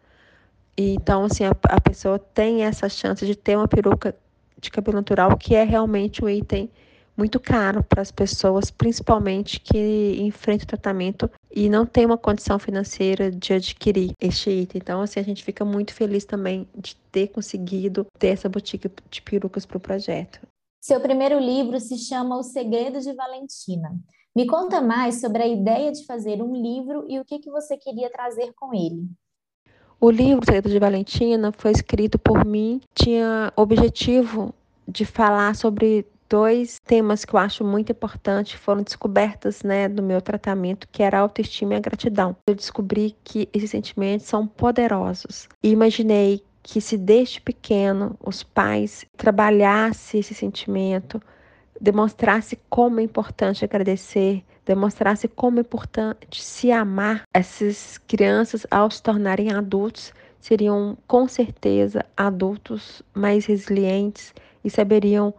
E, 0.77 0.95
então, 0.95 1.25
assim, 1.25 1.45
a, 1.45 1.51
a 1.65 1.81
pessoa 1.81 2.19
tem 2.19 2.63
essa 2.63 2.89
chance 2.89 3.27
de 3.27 3.35
ter 3.35 3.57
uma 3.57 3.69
peruca 3.69 4.17
de 4.61 4.71
cabelo 4.71 4.97
natural, 4.97 5.37
que 5.37 5.55
é 5.55 5.65
realmente 5.65 6.25
um 6.25 6.29
item 6.29 6.71
muito 7.17 7.39
caro 7.39 7.83
para 7.83 8.03
as 8.03 8.11
pessoas, 8.11 8.71
principalmente 8.71 9.61
que 9.61 10.17
enfrentam 10.21 10.67
tratamento 10.67 11.31
e 11.51 11.69
não 11.69 11.87
tem 11.87 12.05
uma 12.05 12.19
condição 12.19 12.59
financeira 12.59 13.31
de 13.31 13.53
adquirir 13.53 14.13
este 14.21 14.51
item. 14.51 14.81
Então, 14.83 15.01
assim, 15.01 15.21
a 15.21 15.23
gente 15.23 15.45
fica 15.45 15.65
muito 15.65 15.95
feliz 15.95 16.25
também 16.25 16.69
de 16.77 16.97
ter 17.13 17.29
conseguido 17.29 18.07
ter 18.19 18.29
essa 18.29 18.49
boutique 18.49 18.91
de 19.11 19.23
perucas 19.23 19.65
para 19.65 19.77
o 19.77 19.81
projeto. 19.81 20.41
Seu 20.81 21.01
primeiro 21.01 21.39
livro 21.39 21.79
se 21.81 21.97
chama 21.97 22.37
O 22.37 22.43
Segredo 22.43 23.01
de 23.01 23.15
Valentina. 23.15 23.97
Me 24.35 24.47
conta 24.47 24.81
mais 24.81 25.21
sobre 25.21 25.43
a 25.43 25.47
ideia 25.47 25.93
de 25.93 26.05
fazer 26.05 26.43
um 26.43 26.55
livro 26.55 27.05
e 27.09 27.21
o 27.21 27.25
que, 27.25 27.39
que 27.39 27.51
você 27.51 27.77
queria 27.77 28.11
trazer 28.11 28.53
com 28.57 28.75
ele. 28.75 29.09
O 30.01 30.11
livro 30.11 30.45
Segredo 30.45 30.69
de 30.69 30.79
Valentina 30.79 31.53
foi 31.57 31.71
escrito 31.71 32.19
por 32.19 32.45
mim, 32.45 32.81
tinha 32.93 33.53
objetivo 33.57 34.53
de 34.89 35.05
falar 35.05 35.55
sobre 35.55 36.05
dois 36.29 36.81
temas 36.81 37.25
que 37.25 37.33
eu 37.33 37.39
acho 37.39 37.65
muito 37.65 37.93
importantes, 37.93 38.55
foram 38.55 38.83
descobertas 38.83 39.63
né, 39.63 39.87
no 39.87 40.03
meu 40.03 40.21
tratamento, 40.21 40.89
que 40.91 41.03
era 41.03 41.19
a 41.19 41.21
autoestima 41.21 41.75
e 41.75 41.77
a 41.77 41.81
gratidão. 41.81 42.37
Eu 42.49 42.57
descobri 42.57 43.17
que 43.23 43.49
esses 43.53 43.71
sentimentos 43.71 44.27
são 44.27 44.49
poderosos. 44.49 45.49
E 45.63 45.71
imaginei 45.71 46.43
que 46.61 46.81
se 46.81 46.99
desde 46.99 47.41
pequeno 47.41 48.17
os 48.21 48.43
pais 48.43 49.07
trabalhassem 49.17 50.19
esse 50.19 50.35
sentimento, 50.35 51.23
demonstrasse 51.81 52.59
como 52.69 53.01
é 53.01 53.03
importante 53.03 53.65
agradecer, 53.65 54.45
demonstrasse 54.65 55.29
como 55.29 55.59
é 55.59 55.61
importante 55.61 56.43
se 56.43 56.71
amar. 56.71 57.23
Essas 57.33 57.99
crianças, 57.99 58.67
ao 58.71 58.91
se 58.91 59.03
tornarem 59.03 59.53
adultos, 59.53 60.13
seriam 60.41 60.97
com 61.07 61.27
certeza 61.27 62.05
adultos 62.17 63.03
mais 63.15 63.47
resilientes 63.47 64.35
e 64.65 64.71
saberiam 64.71 65.35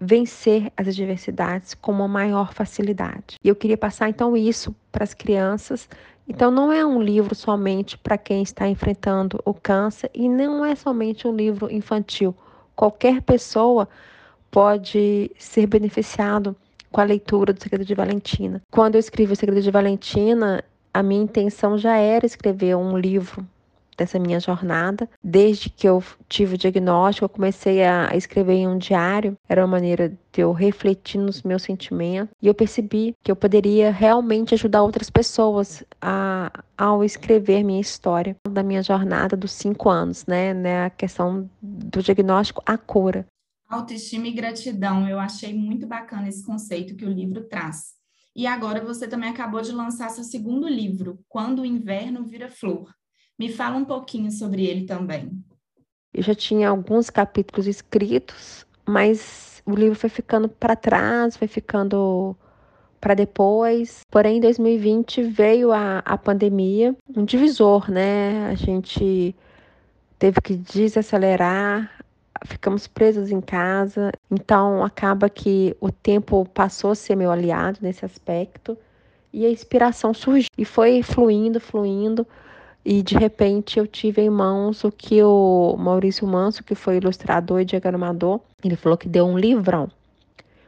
vencer 0.00 0.72
as 0.76 0.88
adversidades 0.88 1.74
com 1.74 1.92
uma 1.92 2.08
maior 2.08 2.52
facilidade. 2.52 3.36
E 3.44 3.48
eu 3.48 3.54
queria 3.54 3.76
passar 3.76 4.08
então 4.08 4.36
isso 4.36 4.74
para 4.90 5.04
as 5.04 5.14
crianças 5.14 5.88
Então, 6.26 6.50
não 6.50 6.72
é 6.72 6.84
um 6.86 7.02
livro 7.02 7.34
somente 7.34 7.98
para 7.98 8.16
quem 8.16 8.42
está 8.42 8.68
enfrentando 8.68 9.40
o 9.44 9.52
câncer 9.52 10.10
e 10.14 10.28
não 10.28 10.64
é 10.64 10.74
somente 10.74 11.26
um 11.26 11.34
livro 11.34 11.70
infantil. 11.70 12.34
Qualquer 12.76 13.22
pessoa 13.22 13.88
pode 14.52 15.32
ser 15.38 15.66
beneficiado 15.66 16.54
com 16.92 17.00
a 17.00 17.04
leitura 17.04 17.52
do 17.52 17.60
Segredo 17.60 17.86
de 17.86 17.94
Valentina. 17.94 18.62
Quando 18.70 18.94
eu 18.94 19.00
escrevi 19.00 19.32
o 19.32 19.36
Segredo 19.36 19.62
de 19.62 19.70
Valentina, 19.70 20.62
a 20.92 21.02
minha 21.02 21.22
intenção 21.22 21.78
já 21.78 21.96
era 21.96 22.26
escrever 22.26 22.76
um 22.76 22.96
livro 22.96 23.44
dessa 23.96 24.18
minha 24.18 24.40
jornada. 24.40 25.08
Desde 25.22 25.70
que 25.70 25.88
eu 25.88 26.02
tive 26.28 26.54
o 26.54 26.58
diagnóstico, 26.58 27.24
eu 27.24 27.28
comecei 27.28 27.84
a 27.84 28.14
escrever 28.14 28.54
em 28.54 28.68
um 28.68 28.78
diário. 28.78 29.36
Era 29.48 29.62
uma 29.62 29.68
maneira 29.68 30.12
de 30.32 30.40
eu 30.40 30.52
refletir 30.52 31.18
nos 31.18 31.42
meus 31.42 31.62
sentimentos. 31.62 32.34
E 32.40 32.46
eu 32.46 32.54
percebi 32.54 33.14
que 33.22 33.30
eu 33.30 33.36
poderia 33.36 33.90
realmente 33.90 34.54
ajudar 34.54 34.82
outras 34.82 35.10
pessoas 35.10 35.84
a, 36.00 36.50
ao 36.76 37.04
escrever 37.04 37.62
minha 37.62 37.80
história 37.80 38.36
da 38.48 38.62
minha 38.62 38.82
jornada 38.82 39.36
dos 39.36 39.52
cinco 39.52 39.88
anos, 39.88 40.26
né? 40.26 40.52
né? 40.52 40.86
A 40.86 40.90
questão 40.90 41.48
do 41.60 42.02
diagnóstico 42.02 42.62
à 42.66 42.76
cura. 42.76 43.26
Autoestima 43.72 44.28
e 44.28 44.32
gratidão. 44.32 45.08
Eu 45.08 45.18
achei 45.18 45.54
muito 45.54 45.86
bacana 45.86 46.28
esse 46.28 46.44
conceito 46.44 46.94
que 46.94 47.06
o 47.06 47.10
livro 47.10 47.44
traz. 47.44 47.94
E 48.36 48.46
agora 48.46 48.84
você 48.84 49.08
também 49.08 49.30
acabou 49.30 49.62
de 49.62 49.72
lançar 49.72 50.10
seu 50.10 50.24
segundo 50.24 50.68
livro, 50.68 51.18
Quando 51.26 51.62
o 51.62 51.64
Inverno 51.64 52.22
Vira 52.22 52.50
Flor. 52.50 52.92
Me 53.38 53.50
fala 53.50 53.78
um 53.78 53.84
pouquinho 53.86 54.30
sobre 54.30 54.66
ele 54.66 54.84
também. 54.84 55.30
Eu 56.12 56.22
já 56.22 56.34
tinha 56.34 56.68
alguns 56.68 57.08
capítulos 57.08 57.66
escritos, 57.66 58.66
mas 58.86 59.62
o 59.64 59.74
livro 59.74 59.98
foi 59.98 60.10
ficando 60.10 60.50
para 60.50 60.76
trás, 60.76 61.34
foi 61.34 61.48
ficando 61.48 62.36
para 63.00 63.14
depois. 63.14 64.00
Porém, 64.10 64.36
em 64.36 64.40
2020 64.40 65.22
veio 65.22 65.72
a, 65.72 66.00
a 66.00 66.18
pandemia, 66.18 66.94
um 67.16 67.24
divisor, 67.24 67.90
né? 67.90 68.50
A 68.50 68.54
gente 68.54 69.34
teve 70.18 70.42
que 70.42 70.56
desacelerar, 70.56 72.01
ficamos 72.44 72.86
presos 72.86 73.30
em 73.30 73.40
casa, 73.40 74.12
então 74.30 74.84
acaba 74.84 75.28
que 75.28 75.76
o 75.80 75.90
tempo 75.90 76.46
passou 76.52 76.90
a 76.90 76.94
ser 76.94 77.16
meu 77.16 77.30
aliado 77.30 77.78
nesse 77.80 78.04
aspecto 78.04 78.76
e 79.32 79.46
a 79.46 79.50
inspiração 79.50 80.12
surgiu 80.12 80.50
e 80.58 80.64
foi 80.64 81.02
fluindo, 81.02 81.60
fluindo. 81.60 82.26
E 82.84 83.00
de 83.00 83.16
repente 83.16 83.78
eu 83.78 83.86
tive 83.86 84.22
em 84.22 84.28
mãos 84.28 84.82
o 84.82 84.90
que 84.90 85.22
o 85.22 85.76
Maurício 85.78 86.26
Manso, 86.26 86.64
que 86.64 86.74
foi 86.74 86.96
ilustrador 86.96 87.60
e 87.60 87.64
diagramador, 87.64 88.40
ele 88.62 88.74
falou 88.74 88.98
que 88.98 89.08
deu 89.08 89.24
um 89.24 89.38
livrão. 89.38 89.88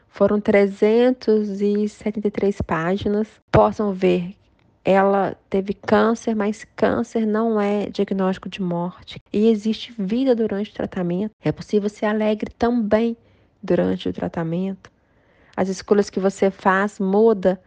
Foram 0.08 0.40
373 0.40 2.62
páginas. 2.62 3.26
Possam 3.50 3.92
ver, 3.92 4.36
ela 4.84 5.34
teve 5.48 5.72
câncer, 5.72 6.34
mas 6.34 6.66
câncer 6.76 7.26
não 7.26 7.58
é 7.60 7.88
diagnóstico 7.88 8.48
de 8.48 8.60
morte. 8.60 9.18
E 9.32 9.48
existe 9.48 9.94
vida 9.98 10.34
durante 10.34 10.70
o 10.70 10.74
tratamento. 10.74 11.32
É 11.42 11.50
possível 11.50 11.88
ser 11.88 12.06
alegre 12.06 12.52
também 12.58 13.16
durante 13.62 14.08
o 14.08 14.12
tratamento. 14.12 14.90
As 15.56 15.68
escolhas 15.68 16.10
que 16.10 16.20
você 16.20 16.50
faz 16.50 16.98
muda 16.98 17.60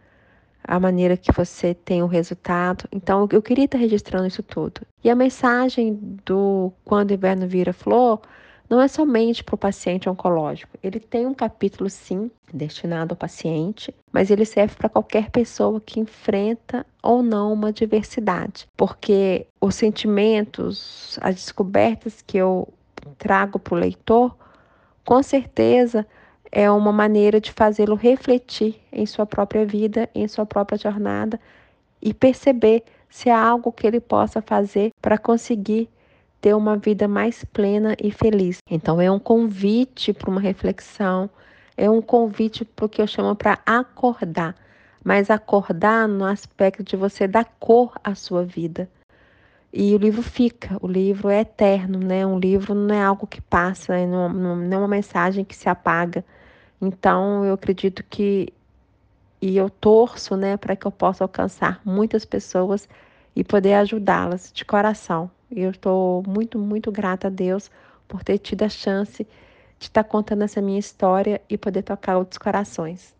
a 0.62 0.78
maneira 0.78 1.16
que 1.16 1.32
você 1.32 1.74
tem 1.74 2.02
o 2.02 2.06
resultado. 2.06 2.86
Então, 2.92 3.26
eu 3.32 3.42
queria 3.42 3.64
estar 3.64 3.78
registrando 3.78 4.26
isso 4.26 4.42
tudo. 4.42 4.82
E 5.02 5.10
a 5.10 5.14
mensagem 5.14 5.98
do 6.24 6.72
Quando 6.84 7.10
o 7.10 7.14
Inverno 7.14 7.48
Vira 7.48 7.72
Flor 7.72 8.20
não 8.68 8.80
é 8.80 8.88
somente 8.88 9.42
para 9.42 9.54
o 9.54 9.58
paciente 9.58 10.08
oncológico. 10.08 10.78
Ele 10.82 11.00
tem 11.00 11.26
um 11.26 11.34
capítulo, 11.34 11.88
sim, 11.88 12.30
destinado 12.52 13.12
ao 13.12 13.16
paciente, 13.16 13.94
mas 14.12 14.30
ele 14.30 14.44
serve 14.44 14.76
para 14.76 14.88
qualquer 14.88 15.30
pessoa 15.30 15.80
que 15.80 16.00
enfrenta 16.00 16.84
ou 17.02 17.22
não 17.22 17.52
uma 17.52 17.72
diversidade, 17.72 18.66
porque 18.76 19.46
os 19.60 19.74
sentimentos, 19.74 21.18
as 21.22 21.36
descobertas 21.36 22.22
que 22.26 22.36
eu 22.36 22.68
trago 23.16 23.58
para 23.58 23.74
o 23.74 23.78
leitor, 23.78 24.36
com 25.04 25.22
certeza 25.22 26.06
é 26.50 26.70
uma 26.70 26.92
maneira 26.92 27.40
de 27.40 27.52
fazê-lo 27.52 27.94
refletir 27.94 28.80
em 28.92 29.06
sua 29.06 29.26
própria 29.26 29.64
vida, 29.64 30.08
em 30.14 30.26
sua 30.28 30.46
própria 30.46 30.78
jornada 30.78 31.40
e 32.00 32.14
perceber 32.14 32.84
se 33.08 33.30
há 33.30 33.40
algo 33.40 33.72
que 33.72 33.86
ele 33.86 34.00
possa 34.00 34.40
fazer 34.40 34.92
para 35.00 35.18
conseguir 35.18 35.88
ter 36.40 36.54
uma 36.54 36.76
vida 36.76 37.08
mais 37.08 37.44
plena 37.44 37.96
e 38.02 38.10
feliz. 38.10 38.58
Então 38.70 39.00
é 39.00 39.10
um 39.10 39.18
convite 39.18 40.12
para 40.12 40.30
uma 40.30 40.40
reflexão, 40.40 41.28
é 41.76 41.88
um 41.90 42.00
convite 42.00 42.64
para 42.64 42.86
o 42.86 42.88
que 42.88 43.00
eu 43.00 43.06
chamo 43.06 43.34
para 43.34 43.58
acordar, 43.64 44.54
mas 45.04 45.30
acordar 45.30 46.08
no 46.08 46.24
aspecto 46.24 46.82
de 46.82 46.96
você 46.96 47.26
dar 47.26 47.44
cor 47.58 47.94
à 48.02 48.14
sua 48.14 48.44
vida. 48.44 48.88
E 49.72 49.94
o 49.94 49.98
livro 49.98 50.22
fica, 50.22 50.78
o 50.80 50.88
livro 50.88 51.28
é 51.28 51.40
eterno, 51.40 51.98
né? 51.98 52.24
Um 52.26 52.38
livro 52.38 52.74
não 52.74 52.94
é 52.94 53.02
algo 53.02 53.26
que 53.26 53.40
passa, 53.40 54.06
não, 54.06 54.28
não 54.28 54.76
é 54.76 54.78
uma 54.78 54.88
mensagem 54.88 55.44
que 55.44 55.54
se 55.54 55.68
apaga. 55.68 56.24
Então, 56.80 57.44
eu 57.44 57.54
acredito 57.54 58.02
que 58.08 58.52
e 59.40 59.56
eu 59.56 59.70
torço, 59.70 60.36
né, 60.36 60.56
para 60.56 60.74
que 60.76 60.86
eu 60.86 60.90
possa 60.90 61.24
alcançar 61.24 61.80
muitas 61.84 62.24
pessoas 62.24 62.88
e 63.34 63.44
poder 63.44 63.74
ajudá-las 63.74 64.52
de 64.52 64.64
coração. 64.64 65.30
E 65.50 65.60
eu 65.60 65.70
estou 65.70 66.22
muito, 66.26 66.58
muito 66.58 66.92
grata 66.92 67.28
a 67.28 67.30
Deus 67.30 67.70
por 68.06 68.22
ter 68.22 68.38
tido 68.38 68.62
a 68.62 68.68
chance 68.68 69.24
de 69.78 69.86
estar 69.86 70.04
contando 70.04 70.42
essa 70.42 70.60
minha 70.60 70.78
história 70.78 71.40
e 71.48 71.56
poder 71.56 71.82
tocar 71.82 72.18
outros 72.18 72.38
corações. 72.38 73.14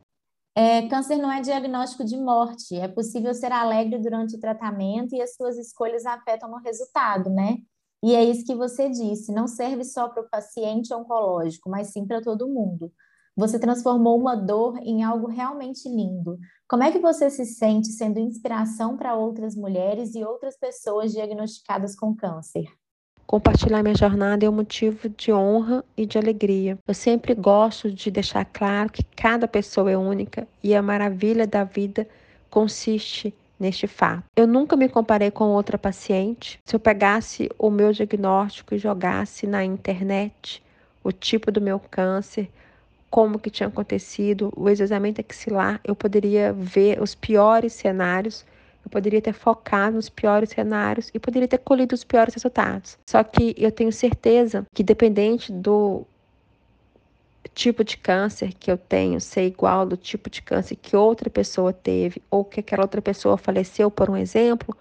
É, 0.56 0.88
câncer 0.88 1.16
não 1.16 1.30
é 1.30 1.40
diagnóstico 1.40 2.04
de 2.04 2.16
morte. 2.16 2.74
É 2.74 2.88
possível 2.88 3.32
ser 3.32 3.52
alegre 3.52 3.98
durante 3.98 4.36
o 4.36 4.40
tratamento 4.40 5.14
e 5.14 5.22
as 5.22 5.34
suas 5.34 5.56
escolhas 5.56 6.04
afetam 6.04 6.50
o 6.50 6.58
resultado, 6.58 7.30
né? 7.30 7.58
E 8.02 8.14
é 8.14 8.24
isso 8.24 8.44
que 8.44 8.54
você 8.54 8.88
disse. 8.88 9.32
Não 9.32 9.46
serve 9.46 9.84
só 9.84 10.08
para 10.08 10.22
o 10.22 10.28
paciente 10.28 10.92
oncológico, 10.92 11.70
mas 11.70 11.92
sim 11.92 12.06
para 12.06 12.20
todo 12.20 12.48
mundo. 12.48 12.92
Você 13.38 13.56
transformou 13.56 14.18
uma 14.18 14.34
dor 14.34 14.80
em 14.82 15.04
algo 15.04 15.28
realmente 15.28 15.88
lindo. 15.88 16.36
Como 16.68 16.82
é 16.82 16.90
que 16.90 16.98
você 16.98 17.30
se 17.30 17.44
sente 17.44 17.86
sendo 17.86 18.18
inspiração 18.18 18.96
para 18.96 19.14
outras 19.14 19.54
mulheres 19.54 20.16
e 20.16 20.24
outras 20.24 20.58
pessoas 20.58 21.12
diagnosticadas 21.12 21.94
com 21.94 22.12
câncer? 22.16 22.64
Compartilhar 23.24 23.80
minha 23.84 23.94
jornada 23.94 24.44
é 24.44 24.50
um 24.50 24.52
motivo 24.52 25.08
de 25.10 25.32
honra 25.32 25.84
e 25.96 26.04
de 26.04 26.18
alegria. 26.18 26.76
Eu 26.84 26.92
sempre 26.92 27.32
gosto 27.32 27.92
de 27.92 28.10
deixar 28.10 28.44
claro 28.44 28.90
que 28.90 29.04
cada 29.04 29.46
pessoa 29.46 29.88
é 29.88 29.96
única 29.96 30.48
e 30.60 30.74
a 30.74 30.82
maravilha 30.82 31.46
da 31.46 31.62
vida 31.62 32.08
consiste 32.50 33.32
neste 33.56 33.86
fato. 33.86 34.24
Eu 34.34 34.48
nunca 34.48 34.76
me 34.76 34.88
comparei 34.88 35.30
com 35.30 35.44
outra 35.44 35.78
paciente. 35.78 36.58
Se 36.64 36.74
eu 36.74 36.80
pegasse 36.80 37.48
o 37.56 37.70
meu 37.70 37.92
diagnóstico 37.92 38.74
e 38.74 38.78
jogasse 38.78 39.46
na 39.46 39.64
internet 39.64 40.60
o 41.04 41.12
tipo 41.12 41.52
do 41.52 41.60
meu 41.60 41.78
câncer, 41.78 42.50
como 43.10 43.38
que 43.38 43.50
tinha 43.50 43.68
acontecido, 43.68 44.52
o 44.56 44.68
examiamento 44.68 45.20
axilar, 45.20 45.80
eu 45.84 45.96
poderia 45.96 46.52
ver 46.52 47.00
os 47.00 47.14
piores 47.14 47.72
cenários, 47.72 48.44
eu 48.84 48.90
poderia 48.90 49.20
ter 49.20 49.32
focado 49.32 49.96
nos 49.96 50.08
piores 50.08 50.50
cenários 50.50 51.10
e 51.14 51.18
poderia 51.18 51.48
ter 51.48 51.58
colhido 51.58 51.94
os 51.94 52.04
piores 52.04 52.34
resultados. 52.34 52.98
Só 53.08 53.22
que 53.22 53.54
eu 53.56 53.72
tenho 53.72 53.92
certeza 53.92 54.66
que 54.74 54.82
dependente 54.82 55.52
do 55.52 56.06
tipo 57.54 57.82
de 57.82 57.96
câncer 57.96 58.52
que 58.54 58.70
eu 58.70 58.78
tenho 58.78 59.20
ser 59.20 59.46
igual 59.46 59.84
do 59.84 59.96
tipo 59.96 60.30
de 60.30 60.40
câncer 60.42 60.76
que 60.76 60.94
outra 60.96 61.28
pessoa 61.28 61.72
teve 61.72 62.22
ou 62.30 62.44
que 62.44 62.60
aquela 62.60 62.82
outra 62.82 63.02
pessoa 63.02 63.36
faleceu, 63.36 63.90
por 63.90 64.08
um 64.08 64.16
exemplo, 64.16 64.76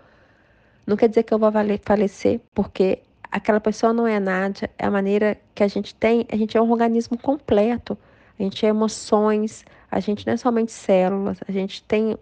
não 0.85 0.95
quer 0.95 1.09
dizer 1.09 1.23
que 1.23 1.33
eu 1.33 1.39
vou 1.39 1.51
falecer, 1.83 2.39
porque 2.53 2.99
aquela 3.31 3.59
pessoa 3.59 3.91
não 3.91 4.07
é 4.07 4.19
nada, 4.19 4.69
é 4.77 4.85
a 4.85 4.91
maneira 4.91 5.37
que 5.55 5.63
a 5.63 5.67
gente 5.67 5.93
tem, 5.95 6.25
a 6.31 6.35
gente 6.35 6.55
é 6.55 6.61
um 6.61 6.71
organismo 6.71 7.17
completo 7.17 7.97
a 8.39 8.43
gente 8.43 8.65
é 8.65 8.69
emoções, 8.69 9.65
a 9.89 9.99
gente 9.99 10.25
não 10.25 10.33
é 10.33 10.37
somente 10.37 10.71
células, 10.71 11.39
a 11.47 11.51
gente 11.51 11.81
tem 11.83 12.17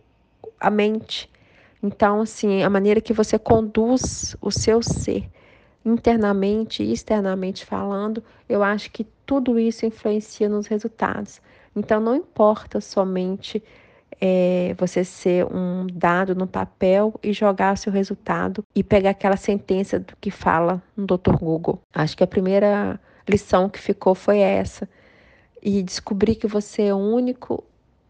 a 0.60 0.70
mente. 0.70 1.30
Então, 1.82 2.22
assim, 2.22 2.64
a 2.64 2.70
maneira 2.70 3.02
que 3.02 3.14
você 3.14 3.38
conduz 3.38 4.36
o 4.42 4.50
seu 4.50 4.82
ser 4.82 5.30
internamente 5.84 6.82
e 6.84 6.92
externamente 6.92 7.66
falando, 7.66 8.24
eu 8.50 8.64
acho 8.64 8.90
que 8.92 9.06
tudo 9.26 9.60
isso 9.60 9.86
influencia 9.86 10.50
nos 10.50 10.68
resultados. 10.68 11.42
Então, 11.76 12.00
não 12.00 12.16
importa 12.16 12.82
somente 12.82 13.62
é, 14.20 14.74
você 14.78 15.04
ser 15.04 15.46
um 15.46 15.86
dado 15.92 16.34
no 16.34 16.48
papel 16.48 17.14
e 17.22 17.34
jogar 17.34 17.78
seu 17.78 17.92
resultado 17.92 18.64
e 18.74 18.84
pegar 18.84 19.12
aquela 19.12 19.38
sentença 19.38 20.00
do 20.00 20.16
que 20.20 20.32
fala 20.32 20.82
no 20.96 21.06
Dr. 21.06 21.36
Google. 21.38 21.82
Acho 21.94 22.16
que 22.18 22.24
a 22.24 22.28
primeira 22.28 23.00
lição 23.28 23.70
que 23.70 23.80
ficou 23.80 24.16
foi 24.16 24.40
essa 24.40 24.88
e 25.66 25.82
descobrir 25.82 26.36
que 26.36 26.46
você 26.46 26.84
é 26.84 26.94
único 26.94 27.64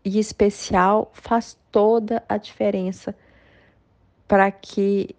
e 0.04 0.20
especial 0.20 1.10
faz 1.14 1.58
toda 1.72 2.22
a 2.28 2.36
diferença 2.36 3.16
para 4.28 4.52
que 4.52 5.16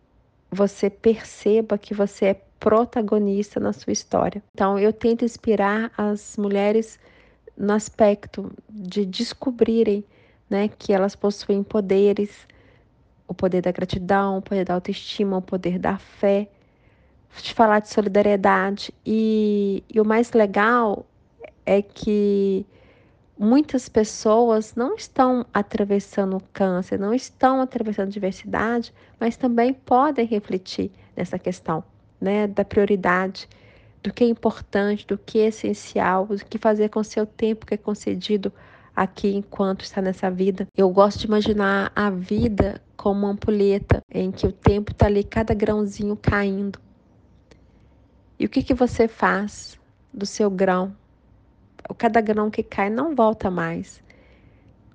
você 0.50 0.90
perceba 0.90 1.78
que 1.78 1.94
você 1.94 2.26
é 2.26 2.34
protagonista 2.60 3.58
na 3.58 3.72
sua 3.72 3.92
história. 3.92 4.42
Então, 4.54 4.78
eu 4.78 4.92
tento 4.92 5.24
inspirar 5.24 5.90
as 5.96 6.36
mulheres 6.36 6.98
no 7.56 7.72
aspecto 7.72 8.52
de 8.68 9.06
descobrirem 9.06 10.04
né, 10.48 10.68
que 10.68 10.92
elas 10.92 11.16
possuem 11.16 11.62
poderes, 11.62 12.46
o 13.26 13.32
poder 13.32 13.62
da 13.62 13.72
gratidão, 13.72 14.38
o 14.38 14.42
poder 14.42 14.66
da 14.66 14.74
autoestima, 14.74 15.38
o 15.38 15.42
poder 15.42 15.78
da 15.78 15.96
fé, 15.96 16.48
de 17.42 17.54
falar 17.54 17.80
de 17.80 17.88
solidariedade. 17.88 18.92
E, 19.06 19.82
e 19.88 19.98
o 19.98 20.04
mais 20.04 20.32
legal 20.32 21.06
é 21.66 21.82
que 21.82 22.64
muitas 23.38 23.88
pessoas 23.88 24.74
não 24.74 24.94
estão 24.94 25.44
atravessando 25.52 26.42
câncer, 26.52 26.98
não 26.98 27.12
estão 27.12 27.60
atravessando 27.60 28.10
diversidade, 28.10 28.94
mas 29.20 29.36
também 29.36 29.74
podem 29.74 30.24
refletir 30.24 30.90
nessa 31.14 31.38
questão, 31.38 31.84
né, 32.20 32.46
da 32.46 32.64
prioridade, 32.64 33.48
do 34.02 34.12
que 34.12 34.24
é 34.24 34.28
importante, 34.28 35.06
do 35.06 35.18
que 35.18 35.40
é 35.40 35.46
essencial, 35.46 36.26
do 36.26 36.36
que 36.44 36.58
fazer 36.58 36.88
com 36.88 37.00
o 37.00 37.04
seu 37.04 37.26
tempo 37.26 37.66
que 37.66 37.74
é 37.74 37.76
concedido 37.76 38.52
aqui 38.94 39.34
enquanto 39.34 39.82
está 39.82 40.00
nessa 40.00 40.30
vida. 40.30 40.66
Eu 40.76 40.88
gosto 40.88 41.20
de 41.20 41.26
imaginar 41.26 41.92
a 41.94 42.08
vida 42.08 42.80
como 42.96 43.20
uma 43.20 43.32
ampulheta 43.32 44.00
em 44.10 44.30
que 44.30 44.46
o 44.46 44.52
tempo 44.52 44.92
está 44.92 45.06
ali, 45.06 45.22
cada 45.22 45.52
grãozinho 45.52 46.16
caindo. 46.16 46.78
E 48.38 48.46
o 48.46 48.48
que, 48.48 48.62
que 48.62 48.72
você 48.72 49.08
faz 49.08 49.78
do 50.12 50.24
seu 50.24 50.48
grão? 50.48 50.94
Cada 51.94 52.20
grão 52.20 52.50
que 52.50 52.62
cai 52.62 52.90
não 52.90 53.14
volta 53.14 53.50
mais. 53.50 54.02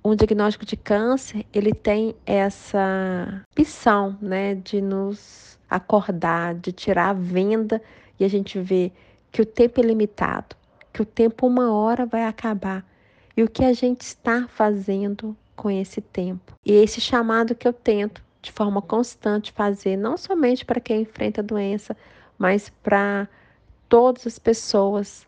Um 0.03 0.15
diagnóstico 0.15 0.65
de 0.65 0.75
câncer, 0.75 1.45
ele 1.53 1.73
tem 1.73 2.15
essa 2.25 3.45
missão, 3.57 4.17
né, 4.21 4.55
de 4.55 4.81
nos 4.81 5.59
acordar, 5.69 6.55
de 6.55 6.71
tirar 6.71 7.09
a 7.09 7.13
venda 7.13 7.81
e 8.19 8.25
a 8.25 8.27
gente 8.27 8.59
vê 8.59 8.91
que 9.31 9.41
o 9.41 9.45
tempo 9.45 9.79
é 9.79 9.83
limitado, 9.83 10.55
que 10.91 11.01
o 11.01 11.05
tempo 11.05 11.47
uma 11.47 11.71
hora 11.73 12.05
vai 12.05 12.25
acabar 12.25 12.85
e 13.37 13.43
o 13.43 13.49
que 13.49 13.63
a 13.63 13.73
gente 13.73 14.01
está 14.01 14.47
fazendo 14.47 15.35
com 15.55 15.69
esse 15.69 16.01
tempo. 16.01 16.53
E 16.65 16.73
esse 16.73 16.99
chamado 16.99 17.55
que 17.55 17.67
eu 17.67 17.73
tento 17.73 18.23
de 18.41 18.51
forma 18.51 18.81
constante 18.81 19.51
fazer, 19.51 19.95
não 19.95 20.17
somente 20.17 20.65
para 20.65 20.79
quem 20.79 21.01
enfrenta 21.01 21.41
a 21.41 21.43
doença, 21.43 21.95
mas 22.37 22.69
para 22.81 23.27
todas 23.87 24.25
as 24.25 24.39
pessoas, 24.39 25.27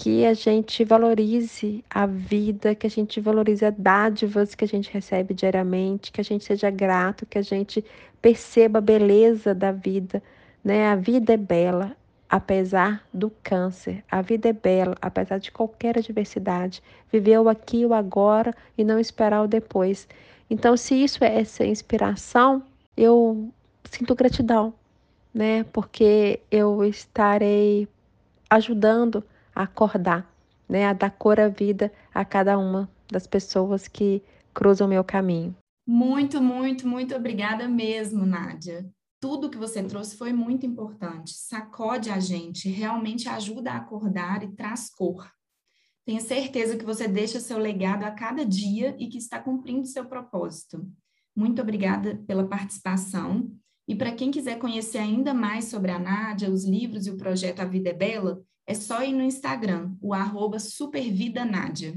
que 0.00 0.24
a 0.24 0.32
gente 0.32 0.82
valorize 0.82 1.84
a 1.90 2.06
vida, 2.06 2.74
que 2.74 2.86
a 2.86 2.90
gente 2.90 3.20
valorize 3.20 3.62
as 3.66 3.74
dádivas 3.76 4.54
que 4.54 4.64
a 4.64 4.66
gente 4.66 4.90
recebe 4.90 5.34
diariamente, 5.34 6.10
que 6.10 6.22
a 6.22 6.24
gente 6.24 6.42
seja 6.42 6.70
grato, 6.70 7.26
que 7.26 7.36
a 7.36 7.42
gente 7.42 7.84
perceba 8.22 8.78
a 8.78 8.80
beleza 8.80 9.54
da 9.54 9.70
vida, 9.70 10.22
né? 10.64 10.88
A 10.88 10.96
vida 10.96 11.34
é 11.34 11.36
bela, 11.36 11.94
apesar 12.30 13.06
do 13.12 13.30
câncer. 13.42 14.02
A 14.10 14.22
vida 14.22 14.48
é 14.48 14.54
bela, 14.54 14.96
apesar 15.02 15.36
de 15.36 15.52
qualquer 15.52 15.98
adversidade. 15.98 16.82
Viver 17.12 17.38
o 17.38 17.50
aqui 17.50 17.84
o 17.84 17.92
agora 17.92 18.54
e 18.78 18.82
não 18.82 18.98
esperar 18.98 19.42
o 19.42 19.46
depois. 19.46 20.08
Então, 20.48 20.78
se 20.78 20.94
isso 20.94 21.22
é 21.22 21.40
essa 21.40 21.62
inspiração, 21.62 22.62
eu 22.96 23.52
sinto 23.84 24.14
gratidão, 24.14 24.72
né? 25.34 25.62
Porque 25.64 26.40
eu 26.50 26.82
estarei 26.86 27.86
ajudando 28.48 29.22
a 29.54 29.62
acordar, 29.62 30.30
né? 30.68 30.86
A 30.86 30.92
dar 30.92 31.10
cor 31.10 31.40
à 31.40 31.48
vida 31.48 31.92
a 32.14 32.24
cada 32.24 32.58
uma 32.58 32.88
das 33.10 33.26
pessoas 33.26 33.88
que 33.88 34.22
cruzam 34.54 34.88
meu 34.88 35.04
caminho. 35.04 35.54
Muito, 35.86 36.40
muito, 36.40 36.86
muito 36.86 37.14
obrigada 37.14 37.68
mesmo, 37.68 38.24
Nádia 38.24 38.88
tudo 39.20 39.50
que 39.50 39.58
você 39.58 39.82
trouxe 39.82 40.16
foi 40.16 40.32
muito 40.32 40.64
importante. 40.64 41.34
Sacode 41.34 42.10
a 42.10 42.18
gente, 42.18 42.70
realmente 42.70 43.28
ajuda 43.28 43.72
a 43.72 43.76
acordar 43.76 44.42
e 44.42 44.48
traz 44.48 44.88
cor. 44.88 45.30
Tenha 46.06 46.20
certeza 46.20 46.76
que 46.76 46.84
você 46.84 47.06
deixa 47.06 47.38
seu 47.38 47.58
legado 47.58 48.04
a 48.04 48.10
cada 48.10 48.44
dia 48.44 48.96
e 48.98 49.08
que 49.08 49.18
está 49.18 49.38
cumprindo 49.38 49.86
seu 49.86 50.06
propósito. 50.06 50.90
Muito 51.36 51.60
obrigada 51.60 52.16
pela 52.26 52.48
participação. 52.48 53.54
E 53.86 53.94
para 53.94 54.12
quem 54.12 54.30
quiser 54.30 54.58
conhecer 54.58 54.98
ainda 54.98 55.34
mais 55.34 55.66
sobre 55.66 55.90
a 55.90 55.98
Nádia, 55.98 56.50
os 56.50 56.64
livros 56.64 57.06
e 57.06 57.10
o 57.10 57.16
projeto 57.18 57.60
A 57.60 57.64
Vida 57.66 57.90
é 57.90 57.94
Bela, 57.94 58.42
é 58.70 58.74
só 58.74 59.02
ir 59.02 59.12
no 59.12 59.24
Instagram, 59.24 59.90
o 60.00 60.14
arroba 60.14 60.60
supervidanádia. 60.60 61.92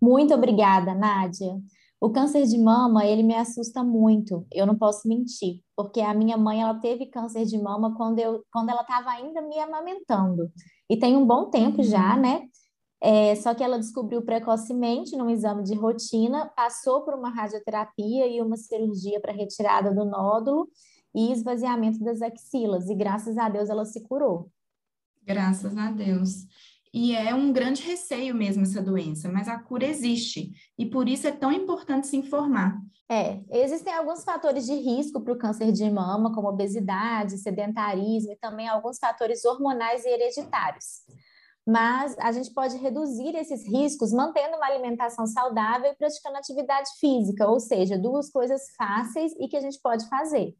Muito 0.00 0.32
obrigada, 0.32 0.94
Nádia. 0.94 1.60
O 2.00 2.10
câncer 2.10 2.46
de 2.46 2.56
mama, 2.56 3.04
ele 3.04 3.24
me 3.24 3.34
assusta 3.34 3.82
muito, 3.82 4.46
eu 4.52 4.64
não 4.64 4.78
posso 4.78 5.08
mentir, 5.08 5.60
porque 5.74 6.00
a 6.00 6.14
minha 6.14 6.36
mãe, 6.36 6.62
ela 6.62 6.74
teve 6.74 7.06
câncer 7.06 7.44
de 7.44 7.58
mama 7.60 7.96
quando, 7.96 8.20
eu, 8.20 8.44
quando 8.52 8.68
ela 8.68 8.82
estava 8.82 9.10
ainda 9.10 9.42
me 9.42 9.58
amamentando. 9.58 10.48
E 10.88 10.96
tem 10.96 11.16
um 11.16 11.26
bom 11.26 11.50
tempo 11.50 11.82
já, 11.82 12.14
uhum. 12.14 12.20
né? 12.20 12.42
É, 13.02 13.34
só 13.34 13.52
que 13.52 13.64
ela 13.64 13.76
descobriu 13.76 14.22
precocemente 14.22 15.16
num 15.16 15.28
exame 15.28 15.64
de 15.64 15.74
rotina, 15.74 16.46
passou 16.54 17.02
por 17.02 17.14
uma 17.14 17.30
radioterapia 17.30 18.28
e 18.28 18.40
uma 18.40 18.56
cirurgia 18.56 19.20
para 19.20 19.32
retirada 19.32 19.92
do 19.92 20.04
nódulo 20.04 20.68
e 21.12 21.32
esvaziamento 21.32 21.98
das 22.04 22.22
axilas, 22.22 22.88
e 22.88 22.94
graças 22.94 23.36
a 23.36 23.48
Deus 23.48 23.68
ela 23.68 23.84
se 23.84 24.00
curou. 24.06 24.48
Graças 25.28 25.76
a 25.76 25.90
Deus. 25.90 26.46
E 26.92 27.14
é 27.14 27.34
um 27.34 27.52
grande 27.52 27.82
receio 27.82 28.34
mesmo 28.34 28.62
essa 28.62 28.80
doença, 28.80 29.28
mas 29.28 29.46
a 29.46 29.58
cura 29.58 29.84
existe. 29.84 30.52
E 30.78 30.86
por 30.86 31.06
isso 31.06 31.28
é 31.28 31.30
tão 31.30 31.52
importante 31.52 32.06
se 32.06 32.16
informar. 32.16 32.80
É, 33.10 33.38
existem 33.50 33.92
alguns 33.92 34.24
fatores 34.24 34.64
de 34.64 34.72
risco 34.72 35.20
para 35.20 35.34
o 35.34 35.38
câncer 35.38 35.70
de 35.70 35.90
mama, 35.90 36.34
como 36.34 36.48
obesidade, 36.48 37.36
sedentarismo 37.36 38.32
e 38.32 38.36
também 38.36 38.68
alguns 38.68 38.98
fatores 38.98 39.44
hormonais 39.44 40.02
e 40.06 40.08
hereditários. 40.08 41.02
Mas 41.66 42.16
a 42.18 42.32
gente 42.32 42.50
pode 42.54 42.78
reduzir 42.78 43.36
esses 43.36 43.68
riscos 43.68 44.14
mantendo 44.14 44.56
uma 44.56 44.66
alimentação 44.66 45.26
saudável 45.26 45.92
e 45.92 45.96
praticando 45.96 46.38
atividade 46.38 46.88
física, 46.98 47.46
ou 47.46 47.60
seja, 47.60 47.98
duas 47.98 48.30
coisas 48.30 48.62
fáceis 48.78 49.32
e 49.38 49.46
que 49.46 49.58
a 49.58 49.60
gente 49.60 49.78
pode 49.82 50.08
fazer. 50.08 50.56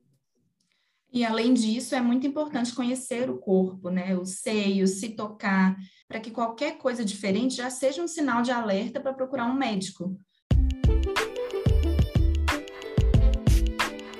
E 1.12 1.24
além 1.24 1.54
disso, 1.54 1.94
é 1.94 2.00
muito 2.00 2.26
importante 2.26 2.74
conhecer 2.74 3.30
o 3.30 3.38
corpo, 3.38 3.88
né? 3.88 4.16
Os 4.16 4.40
seios, 4.40 5.00
se 5.00 5.10
tocar, 5.10 5.76
para 6.06 6.20
que 6.20 6.30
qualquer 6.30 6.76
coisa 6.76 7.04
diferente 7.04 7.56
já 7.56 7.70
seja 7.70 8.02
um 8.02 8.08
sinal 8.08 8.42
de 8.42 8.50
alerta 8.50 9.00
para 9.00 9.14
procurar 9.14 9.46
um 9.46 9.54
médico. 9.54 10.18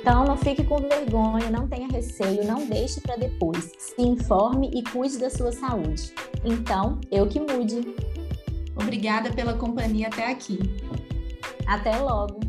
Então, 0.00 0.24
não 0.24 0.38
fique 0.38 0.64
com 0.64 0.78
vergonha, 0.78 1.50
não 1.50 1.68
tenha 1.68 1.86
receio, 1.86 2.46
não 2.46 2.66
deixe 2.66 2.98
para 3.02 3.16
depois. 3.16 3.70
Se 3.78 4.00
informe 4.00 4.70
e 4.72 4.82
cuide 4.82 5.18
da 5.18 5.28
sua 5.28 5.52
saúde. 5.52 6.14
Então, 6.42 6.98
eu 7.10 7.28
que 7.28 7.38
mude. 7.38 7.94
Obrigada 8.74 9.30
pela 9.30 9.52
companhia 9.52 10.06
até 10.06 10.30
aqui. 10.30 10.58
Até 11.66 11.98
logo. 11.98 12.47